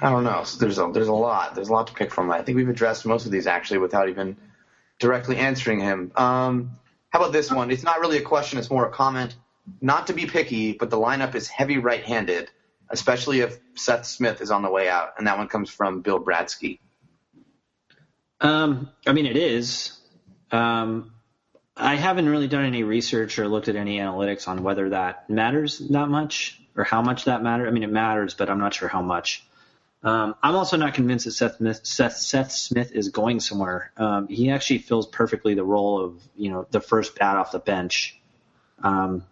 [0.00, 0.44] I don't know.
[0.58, 1.54] There's a there's a lot.
[1.54, 2.30] There's a lot to pick from.
[2.30, 4.36] I think we've addressed most of these actually without even
[4.98, 6.12] directly answering him.
[6.16, 6.78] Um,
[7.10, 7.70] how about this one?
[7.70, 9.34] It's not really a question; it's more a comment.
[9.80, 12.50] Not to be picky, but the lineup is heavy right-handed,
[12.88, 16.22] especially if Seth Smith is on the way out, and that one comes from Bill
[16.22, 16.78] Bradsky.
[18.40, 19.98] Um, I mean, it is.
[20.52, 21.12] Um,
[21.76, 25.78] I haven't really done any research or looked at any analytics on whether that matters
[25.78, 27.68] that much or how much that matters.
[27.68, 29.44] I mean, it matters, but I'm not sure how much.
[30.02, 33.92] Um, I'm also not convinced that Seth Smith, Seth, Seth Smith is going somewhere.
[33.96, 37.58] Um, he actually fills perfectly the role of you know the first bat off the
[37.58, 38.18] bench.
[38.82, 39.24] Um,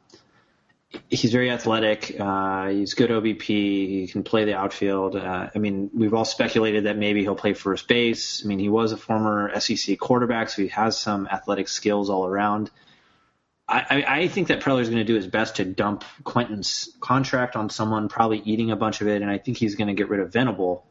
[1.11, 2.17] he's very athletic.
[2.19, 3.47] Uh, he's good OBP.
[3.47, 5.17] He can play the outfield.
[5.17, 8.45] Uh, I mean, we've all speculated that maybe he'll play first base.
[8.45, 12.27] I mean, he was a former SEC quarterback, so he has some athletic skills all
[12.27, 12.71] around.
[13.67, 17.57] I, I, I think that Preller's going to do his best to dump Quentin's contract
[17.57, 20.09] on someone, probably eating a bunch of it, and I think he's going to get
[20.09, 20.87] rid of Venable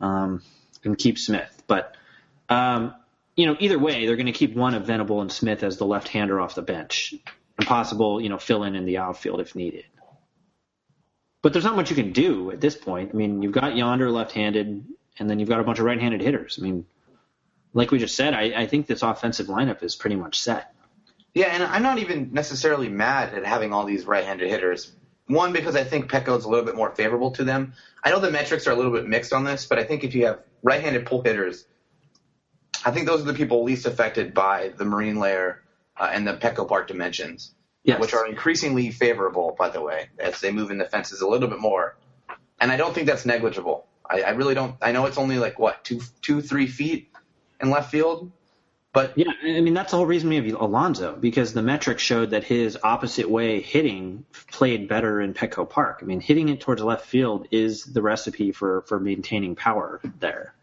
[0.00, 0.42] um,
[0.84, 1.62] and keep Smith.
[1.66, 1.96] But
[2.48, 2.94] um,
[3.36, 5.86] you know, either way, they're going to keep one of Venable and Smith as the
[5.86, 7.14] left-hander off the bench
[7.58, 9.84] and possible, you know, fill in in the outfield if needed.
[11.42, 13.10] But there's not much you can do at this point.
[13.12, 14.84] I mean, you've got Yonder left-handed,
[15.18, 16.58] and then you've got a bunch of right-handed hitters.
[16.60, 16.86] I mean,
[17.72, 20.74] like we just said, I, I think this offensive lineup is pretty much set.
[21.34, 24.90] Yeah, and I'm not even necessarily mad at having all these right-handed hitters.
[25.26, 27.74] One, because I think Petco's a little bit more favorable to them.
[28.02, 30.14] I know the metrics are a little bit mixed on this, but I think if
[30.14, 31.66] you have right-handed pull hitters,
[32.84, 35.62] I think those are the people least affected by the marine layer
[35.98, 37.52] uh, and the Petco Park dimensions,
[37.84, 38.00] Yes.
[38.00, 41.48] which are increasingly favorable, by the way, as they move in the fences a little
[41.48, 41.96] bit more.
[42.60, 43.86] And I don't think that's negligible.
[44.08, 44.76] I, I really don't.
[44.82, 47.12] I know it's only like what two, two, three feet
[47.60, 48.32] in left field,
[48.92, 52.30] but Yeah, I mean that's the whole reason we have Alonso because the metrics showed
[52.30, 55.98] that his opposite way hitting played better in Petco Park.
[56.02, 60.54] I mean, hitting it towards left field is the recipe for for maintaining power there.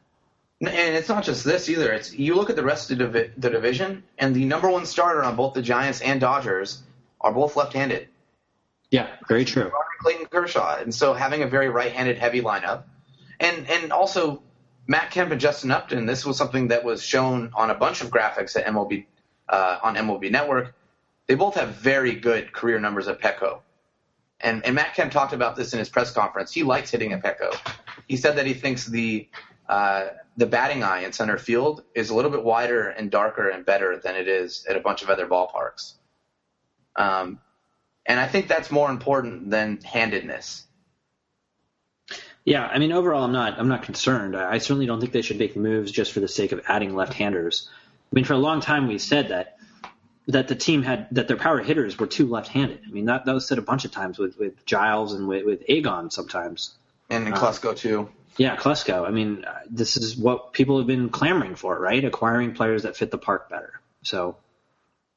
[0.68, 1.92] And it's not just this either.
[1.92, 5.24] It's you look at the rest of the, the division, and the number one starter
[5.24, 6.82] on both the Giants and Dodgers
[7.20, 8.08] are both left-handed.
[8.90, 9.64] Yeah, very true.
[9.64, 12.84] Robert Clayton Kershaw, and so having a very right-handed heavy lineup,
[13.40, 14.42] and and also
[14.88, 16.06] Matt Kemp and Justin Upton.
[16.06, 19.06] This was something that was shown on a bunch of graphics at MLB
[19.50, 20.76] uh, on MLB Network.
[21.28, 23.60] They both have very good career numbers at Petco.
[24.40, 26.54] And, and Matt Kemp talked about this in his press conference.
[26.54, 27.56] He likes hitting at Petco.
[28.10, 29.30] He said that he thinks the
[29.68, 30.08] uh,
[30.38, 33.98] the batting eye in center field is a little bit wider and darker and better
[33.98, 35.94] than it is at a bunch of other ballparks.
[36.96, 37.40] Um,
[38.06, 40.66] and I think that's more important than handedness.
[42.46, 44.36] Yeah, I mean overall, I'm not I'm not concerned.
[44.36, 46.94] I I certainly don't think they should make moves just for the sake of adding
[46.94, 47.70] left-handers.
[47.72, 49.58] I mean, for a long time we said that
[50.28, 52.82] that the team had that their power hitters were too left-handed.
[52.86, 55.46] I mean, that that was said a bunch of times with with Giles and with,
[55.46, 56.76] with Agon sometimes.
[57.10, 58.10] And in Klesko too.
[58.38, 59.08] Yeah, Klesko.
[59.08, 62.04] I mean, uh, this is what people have been clamoring for, right?
[62.04, 63.82] Acquiring players that fit the park better.
[64.04, 64.38] So,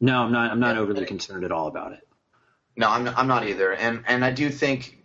[0.00, 0.50] no, I'm not.
[0.52, 0.82] I'm not Yeah.
[0.82, 2.00] overly concerned at all about it.
[2.76, 3.72] No, I'm I'm not either.
[3.72, 4.98] And and I do think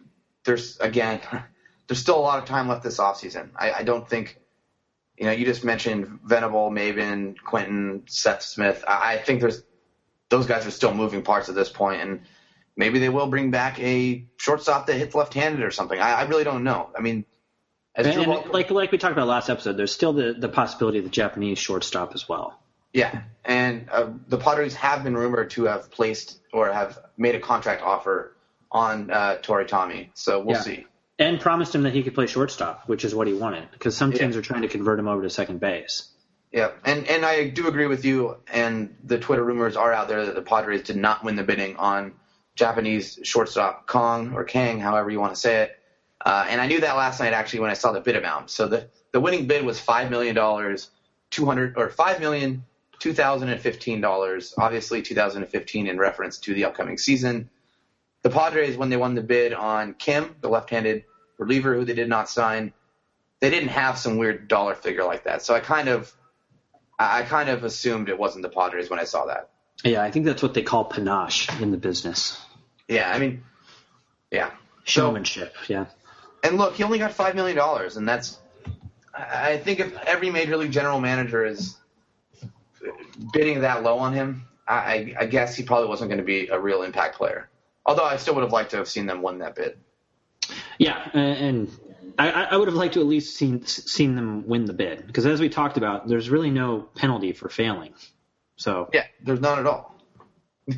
[0.45, 1.21] there's again
[1.87, 3.51] there's still a lot of time left this offseason.
[3.57, 4.37] I, I don't think
[5.17, 8.83] you know, you just mentioned Venable, Maybin, Quentin, Seth Smith.
[8.87, 9.63] I, I think there's
[10.29, 12.21] those guys are still moving parts at this point and
[12.77, 15.99] maybe they will bring back a shortstop that hits left handed or something.
[15.99, 16.91] I, I really don't know.
[16.97, 17.25] I mean
[17.95, 20.97] as And, and like like we talked about last episode, there's still the the possibility
[20.99, 22.59] of the Japanese shortstop as well.
[22.93, 27.39] Yeah, and uh, the Padres have been rumored to have placed or have made a
[27.39, 28.35] contract offer
[28.71, 30.09] on uh, Toritani.
[30.13, 30.61] So we'll Yeah.
[30.61, 30.85] see.
[31.19, 34.11] And promised him that he could play shortstop, which is what he wanted, because some
[34.11, 34.39] teams Yeah.
[34.39, 36.09] are trying to convert him over to second base.
[36.51, 38.37] Yeah, and and I do agree with you.
[38.51, 41.77] And the Twitter rumors are out there that the Padres did not win the bidding
[41.77, 42.13] on
[42.55, 45.77] Japanese shortstop Kong or Kang, however you want to say it.
[46.23, 48.49] Uh, and I knew that last night actually when I saw the bid amount.
[48.49, 50.89] So the the winning bid was five million dollars,
[51.29, 52.65] two hundred or five million
[52.99, 54.53] two thousand and fifteen dollars.
[54.57, 57.49] Obviously, two thousand and fifteen in reference to the upcoming season.
[58.21, 61.05] The Padres, when they won the bid on Kim, the left-handed
[61.39, 62.71] reliever who they did not sign,
[63.39, 65.41] they didn't have some weird dollar figure like that.
[65.41, 66.13] So I kind of
[66.99, 69.49] I I kind of assumed it wasn't the Padres when I saw that.
[69.83, 72.39] Yeah, I think that's what they call panache in the business.
[72.87, 73.43] Yeah, I mean,
[74.29, 74.51] yeah.
[74.83, 75.85] Showmanship, yeah.
[76.43, 78.39] And look, he only got five million dollars, and that's.
[79.13, 81.75] I think if every major league general manager is
[83.33, 86.57] bidding that low on him, I, I- guess he probably wasn't going to be a
[86.59, 87.49] real impact player.
[87.85, 89.77] Although I still would have liked to have seen them win that bid.
[90.77, 94.65] Yeah, and, and I, I would have liked to at least seen seen them win
[94.65, 97.93] the bid because, as we talked about, there's really no penalty for failing.
[98.55, 99.95] So Yeah, there's none at all.
[100.67, 100.75] now,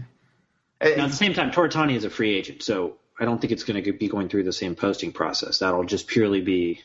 [0.82, 3.84] at the same time, Toritani is a free agent, so I don't think it's going
[3.84, 5.60] to be going through the same posting process.
[5.60, 6.82] That'll just purely be,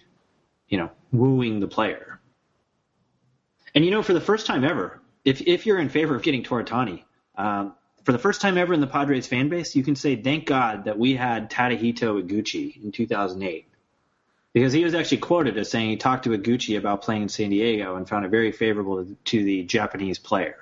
[0.68, 2.20] you know, wooing the player.
[3.74, 6.42] And you know, for the first time ever, if if you're in favor of getting
[6.42, 7.02] Toritani,
[7.36, 7.74] um,
[8.04, 10.84] for the first time ever in the Padres fan base, you can say thank God
[10.84, 13.66] that we had Tadahito Iguchi in 2008.
[14.54, 17.50] Because he was actually quoted as saying he talked to Iguchi about playing in San
[17.50, 20.56] Diego and found it very favorable to, to the Japanese player.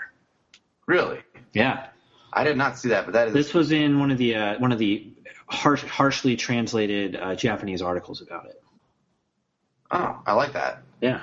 [0.87, 1.21] Really?
[1.53, 1.87] Yeah,
[2.33, 4.59] I did not see that, but that is this was in one of the uh,
[4.59, 5.13] one of the
[5.47, 8.63] harsh, harshly translated uh, Japanese articles about it.
[9.91, 10.83] oh, I like that.
[11.01, 11.23] Yeah,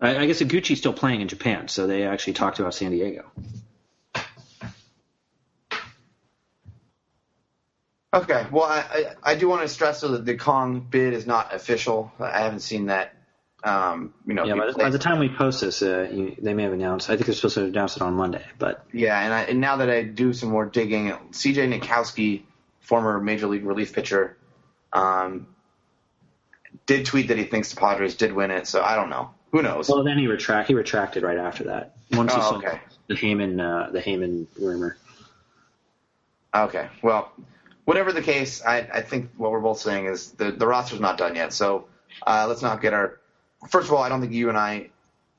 [0.00, 3.24] I, I guess Iguchi's still playing in Japan, so they actually talked about San Diego.
[8.12, 11.26] Okay, well, I, I, I do want to stress though that the Kong bid is
[11.26, 12.10] not official.
[12.18, 13.14] I haven't seen that.
[13.62, 16.54] Um, you know, Yeah, by the, by the time we post this, uh, you, they
[16.54, 17.10] may have announced.
[17.10, 19.76] I think they're supposed to announce it on Monday, but Yeah, and, I, and now
[19.76, 21.68] that I do some more digging, C.J.
[21.68, 22.42] Nitkowski,
[22.80, 24.36] former major league relief pitcher,
[24.92, 25.46] um,
[26.86, 28.66] did tweet that he thinks the Padres did win it.
[28.66, 29.30] So I don't know.
[29.52, 29.88] Who knows?
[29.88, 31.96] well, then he retract he retracted right after that.
[32.12, 32.80] Once he Oh, saw okay.
[33.08, 34.96] the Heyman uh, the Heyman rumor.
[36.54, 37.32] Okay, well,
[37.84, 41.16] whatever the case, I, I think what we're both saying is the the roster's not
[41.18, 41.52] done yet.
[41.52, 41.86] So
[42.26, 43.20] uh, let's not get our.
[43.68, 44.90] First of all, I don't think you and I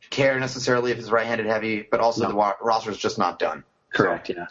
[0.09, 2.29] care necessarily if it's right-handed heavy, but also No.
[2.29, 3.63] the wa- roster's just not done.
[3.93, 4.29] Correct.
[4.29, 4.47] Yeah.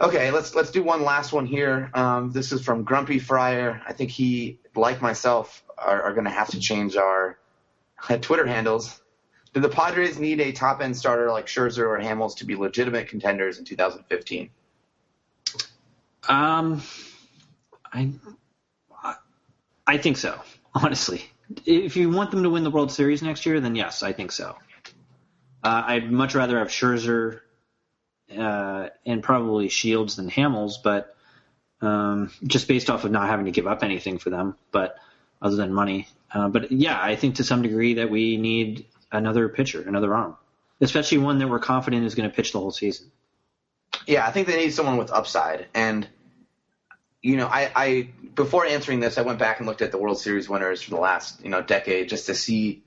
[0.00, 1.90] Okay, let's let's do one last one here.
[1.92, 3.82] Um, this is from Grumpy Fryer.
[3.86, 7.38] I think he, like myself, are, are going to have to change our
[8.22, 8.98] Twitter handles.
[9.52, 13.08] Do the Padres need a top end starter like Scherzer or Hamels to be legitimate
[13.08, 14.48] contenders in 2015?
[16.28, 16.82] Um,
[17.92, 18.12] I,
[19.86, 20.40] I think so.
[20.74, 21.24] Honestly,
[21.66, 24.32] if you want them to win the World Series next year, then yes, I think
[24.32, 24.56] so.
[25.62, 27.40] Uh, I'd much rather have Scherzer
[28.36, 31.16] uh, and probably Shields than Hamels, but
[31.80, 34.96] um, just based off of not having to give up anything for them, but
[35.40, 36.08] other than money.
[36.32, 40.36] Uh, but yeah, I think to some degree that we need another pitcher, another arm,
[40.80, 43.10] especially one that we're confident is going to pitch the whole season.
[44.06, 45.66] Yeah, I think they need someone with upside.
[45.74, 46.06] And
[47.22, 50.18] you know, I, I before answering this, I went back and looked at the World
[50.18, 52.82] Series winners for the last you know decade just to see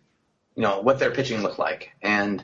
[0.56, 2.44] you know what their pitching looked like, and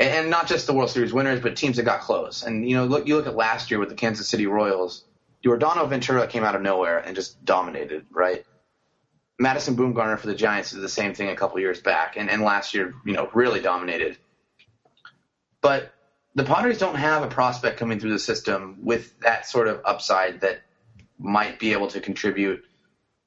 [0.00, 2.42] and not just the World Series winners, but teams that got close.
[2.42, 5.04] And you know, look you look at last year with the Kansas City Royals,
[5.44, 8.44] Yordano Ventura came out of nowhere and just dominated, right?
[9.38, 12.42] Madison Bumgarner for the Giants did the same thing a couple years back, and, and
[12.42, 14.18] last year, you know, really dominated.
[15.62, 15.92] But
[16.34, 20.42] the Padres don't have a prospect coming through the system with that sort of upside
[20.42, 20.62] that
[21.18, 22.64] might be able to contribute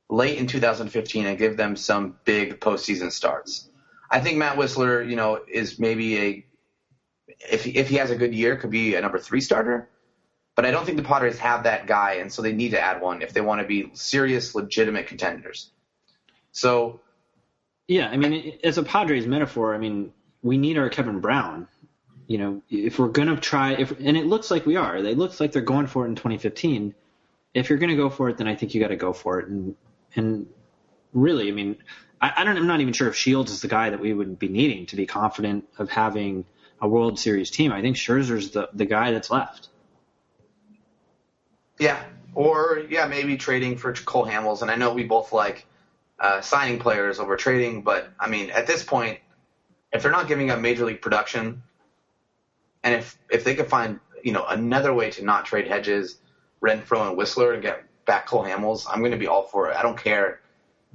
[0.09, 3.69] late in 2015 and give them some big postseason starts.
[4.09, 6.45] I think Matt Wisler, you know, is maybe a
[7.39, 9.89] if if he has a good year, could be a number three starter.
[10.55, 13.01] But I don't think the Padres have that guy, and so they need to add
[13.01, 15.71] one if they want to be serious, legitimate contenders.
[16.51, 17.01] So
[17.87, 20.13] Yeah, I mean, as a Padres metaphor, I mean,
[20.43, 21.67] we need our Kevin Brown.
[22.27, 25.39] You know, if we're gonna try, if and it looks like we are, it looks
[25.39, 26.95] like they're going for it in 2015.
[27.53, 29.47] If you're gonna go for it, then I think you got to go for it.
[29.49, 29.75] And
[30.15, 30.47] and
[31.13, 31.77] really, I mean,
[32.21, 34.39] I, I don't, I'm not even sure if Shields is the guy that we would
[34.39, 36.45] be needing to be confident of having
[36.81, 37.71] a World Series team.
[37.71, 39.69] I think Scherzer's the the guy that's left.
[41.79, 42.01] Yeah,
[42.35, 44.61] or yeah, maybe trading for Cole Hamels.
[44.61, 45.65] And I know we both like
[46.19, 49.19] uh, signing players over trading, but I mean, at this point,
[49.91, 51.63] if they're not giving up major league production,
[52.83, 56.17] and if if they could find you know another way to not trade Hedges,
[56.61, 59.75] Renfroe, and Wisler and get back Cole Hamels, I'm going to be all for it.
[59.75, 60.41] I don't care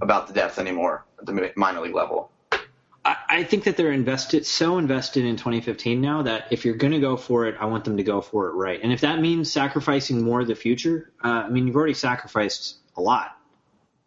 [0.01, 2.31] about the depth anymore at the minor league level.
[3.09, 6.92] I, I think that they're invested so invested in 2015 now that if you're going
[6.92, 8.78] to go for it, I want them to go for it right.
[8.82, 12.76] And if that means sacrificing more of the future, uh, I mean, you've already sacrificed
[12.96, 13.34] a lot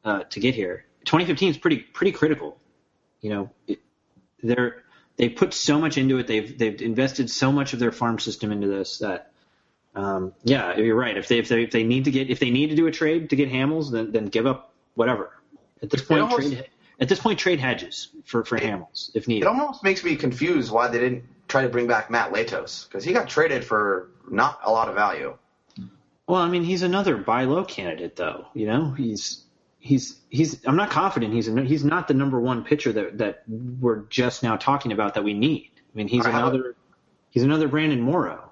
[0.05, 0.85] uh, to get here.
[1.05, 2.59] 2015 is pretty pretty critical.
[3.21, 3.79] You know, it,
[4.43, 4.83] they're
[5.17, 6.27] they put so much into it.
[6.27, 9.31] They've they've invested so much of their farm system into this that.
[9.93, 11.17] Um, yeah, you're right.
[11.17, 12.91] If they, if they if they need to get if they need to do a
[12.91, 15.31] trade to get Hamels, then then give up whatever.
[15.81, 16.69] At this point, almost- trade
[17.01, 19.45] at this point trade hedges for for Hamels if needed.
[19.45, 23.03] It almost makes me confused why they didn't try to bring back Matt Latos because
[23.03, 25.37] he got traded for not a lot of value.
[26.27, 28.45] Well, I mean, he's another buy low candidate, though.
[28.53, 29.43] You know, he's
[29.79, 30.65] he's he's.
[30.65, 34.43] I'm not confident he's a, he's not the number one pitcher that that we're just
[34.43, 35.71] now talking about that we need.
[35.75, 36.75] I mean, he's right, another
[37.31, 38.49] he's another Brandon Morrow.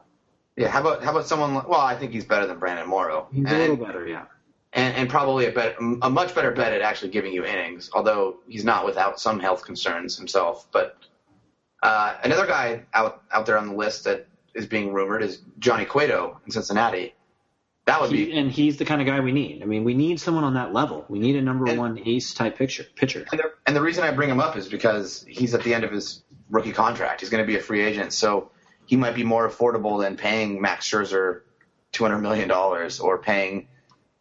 [0.57, 1.53] Yeah, how about how about someone?
[1.53, 3.27] like- Well, I think he's better than Brandon Morrow.
[3.31, 4.25] He's and, a little better, yeah.
[4.73, 7.89] And, and probably a bet, a much better bet at actually giving you innings.
[7.93, 10.67] Although he's not without some health concerns himself.
[10.71, 10.97] But
[11.81, 15.85] uh, another guy out out there on the list that is being rumored is Johnny
[15.85, 17.13] Cueto in Cincinnati.
[17.85, 18.37] That would He, be.
[18.37, 19.63] and he's the kind of guy we need.
[19.63, 21.05] I mean, we need someone on that level.
[21.09, 22.85] We need a number And- one ace type pitcher.
[22.95, 23.25] Pitcher.
[23.31, 25.83] And the, and the reason I bring him up is because he's at the end
[25.83, 27.21] of his rookie contract.
[27.21, 28.13] He's going to be a free agent.
[28.13, 28.51] So
[28.85, 31.41] he might be more affordable than paying Max Scherzer
[31.91, 33.68] two hundred million dollars or paying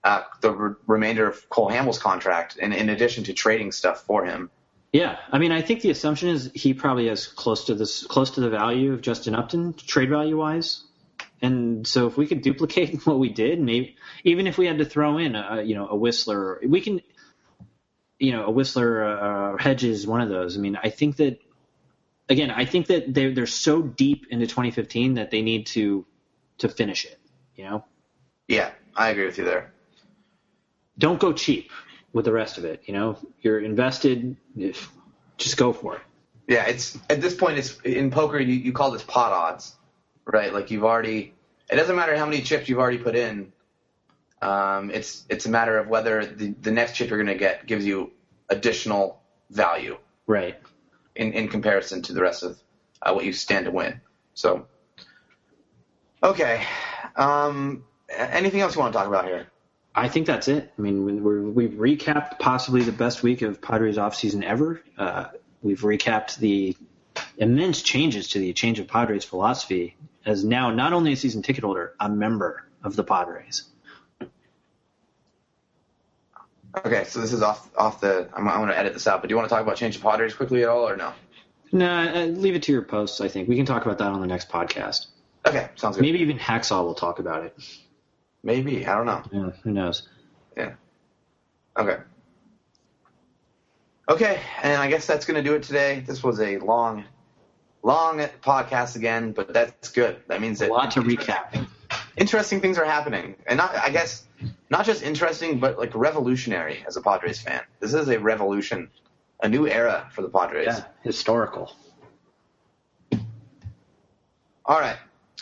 [0.09, 4.25] uh, the re- remainder of Cole Hamels' contract, in, in addition to trading stuff for
[4.25, 4.51] him.
[4.91, 8.31] Yeah, I mean, I think the assumption is he probably has close to this, close
[8.33, 10.83] to the value of Justin Upton, trade value wise.
[11.43, 14.87] And so, if we could duplicate what we did, maybe even if we had to
[14.87, 17.03] throw in a, you know, a Wisler, we can,
[18.19, 20.57] you know, a Wisler, uh, Hedges, one of those.
[20.57, 21.39] I mean, I think that
[22.31, 26.07] again, I think that they they're so deep into 2015 that they need to
[26.59, 27.21] to finish it.
[27.57, 27.85] You know,
[28.49, 29.75] Yeah, I agree with you there.
[30.99, 31.71] Don't go cheap
[32.13, 32.83] with the rest of it.
[32.87, 34.37] You know, you're invested.
[34.57, 34.91] If,
[35.37, 36.03] just go for it.
[36.49, 38.39] Yeah, it's at this point, it's in poker.
[38.39, 39.77] You, you call this pot odds,
[40.25, 40.53] right?
[40.53, 41.35] Like you've already.
[41.71, 43.53] It doesn't matter how many chips you've already put in.
[44.41, 47.67] Um, it's it's a matter of whether the, the next chip you're going to get
[47.67, 48.13] gives you
[48.49, 49.21] additional
[49.51, 50.59] value Right.
[51.17, 52.59] in, in comparison to the rest of
[53.03, 54.01] uh, what you stand to win.
[54.35, 54.67] So,
[56.23, 56.65] okay.
[57.17, 59.49] Um, anything else you want to talk about here?
[59.99, 60.73] I think that's it.
[60.79, 64.81] I mean, we're, we've recapped possibly the best week of Padres offseason ever.
[64.97, 65.27] Uh,
[65.61, 66.77] we've recapped the
[67.37, 71.65] immense changes to the change of Padres philosophy as now not only a season ticket
[71.65, 73.65] holder, a member of the Padres.
[76.85, 78.29] Okay, so this is off off the.
[78.35, 79.97] I'm, I'm going to edit this out, but do you want to talk about change
[79.97, 81.13] of Padres quickly at all, or no?
[81.73, 83.21] No, uh, leave it to your posts.
[83.21, 85.07] I think we can talk about that on the next podcast.
[85.45, 86.03] Okay, sounds good.
[86.03, 87.59] Maybe even Hacksaw will talk about it.
[88.43, 89.23] Maybe I don't know.
[89.33, 90.09] Yeah, who knows?
[90.57, 90.75] Yeah.
[91.77, 91.99] Okay.
[94.09, 96.01] Okay, and I guess that's going to do it today.
[96.07, 97.05] This was a long,
[97.83, 100.17] long podcast again, but that's good.
[100.29, 101.69] That means A lot to recap.
[102.17, 104.27] interesting things are happening, and not I guess
[104.71, 107.61] not just interesting, but like revolutionary as a Padres fan.
[107.81, 108.89] This is a revolution,
[109.43, 110.67] a new era for the Padres.
[110.67, 111.71] Yeah, historical.
[114.65, 114.97] All right.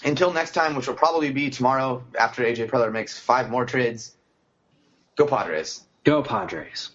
[0.05, 4.17] Until next time, which will probably be tomorrow after AJ Preller makes five more trades.
[5.17, 5.83] Go Padres.
[6.05, 6.91] Go Padres.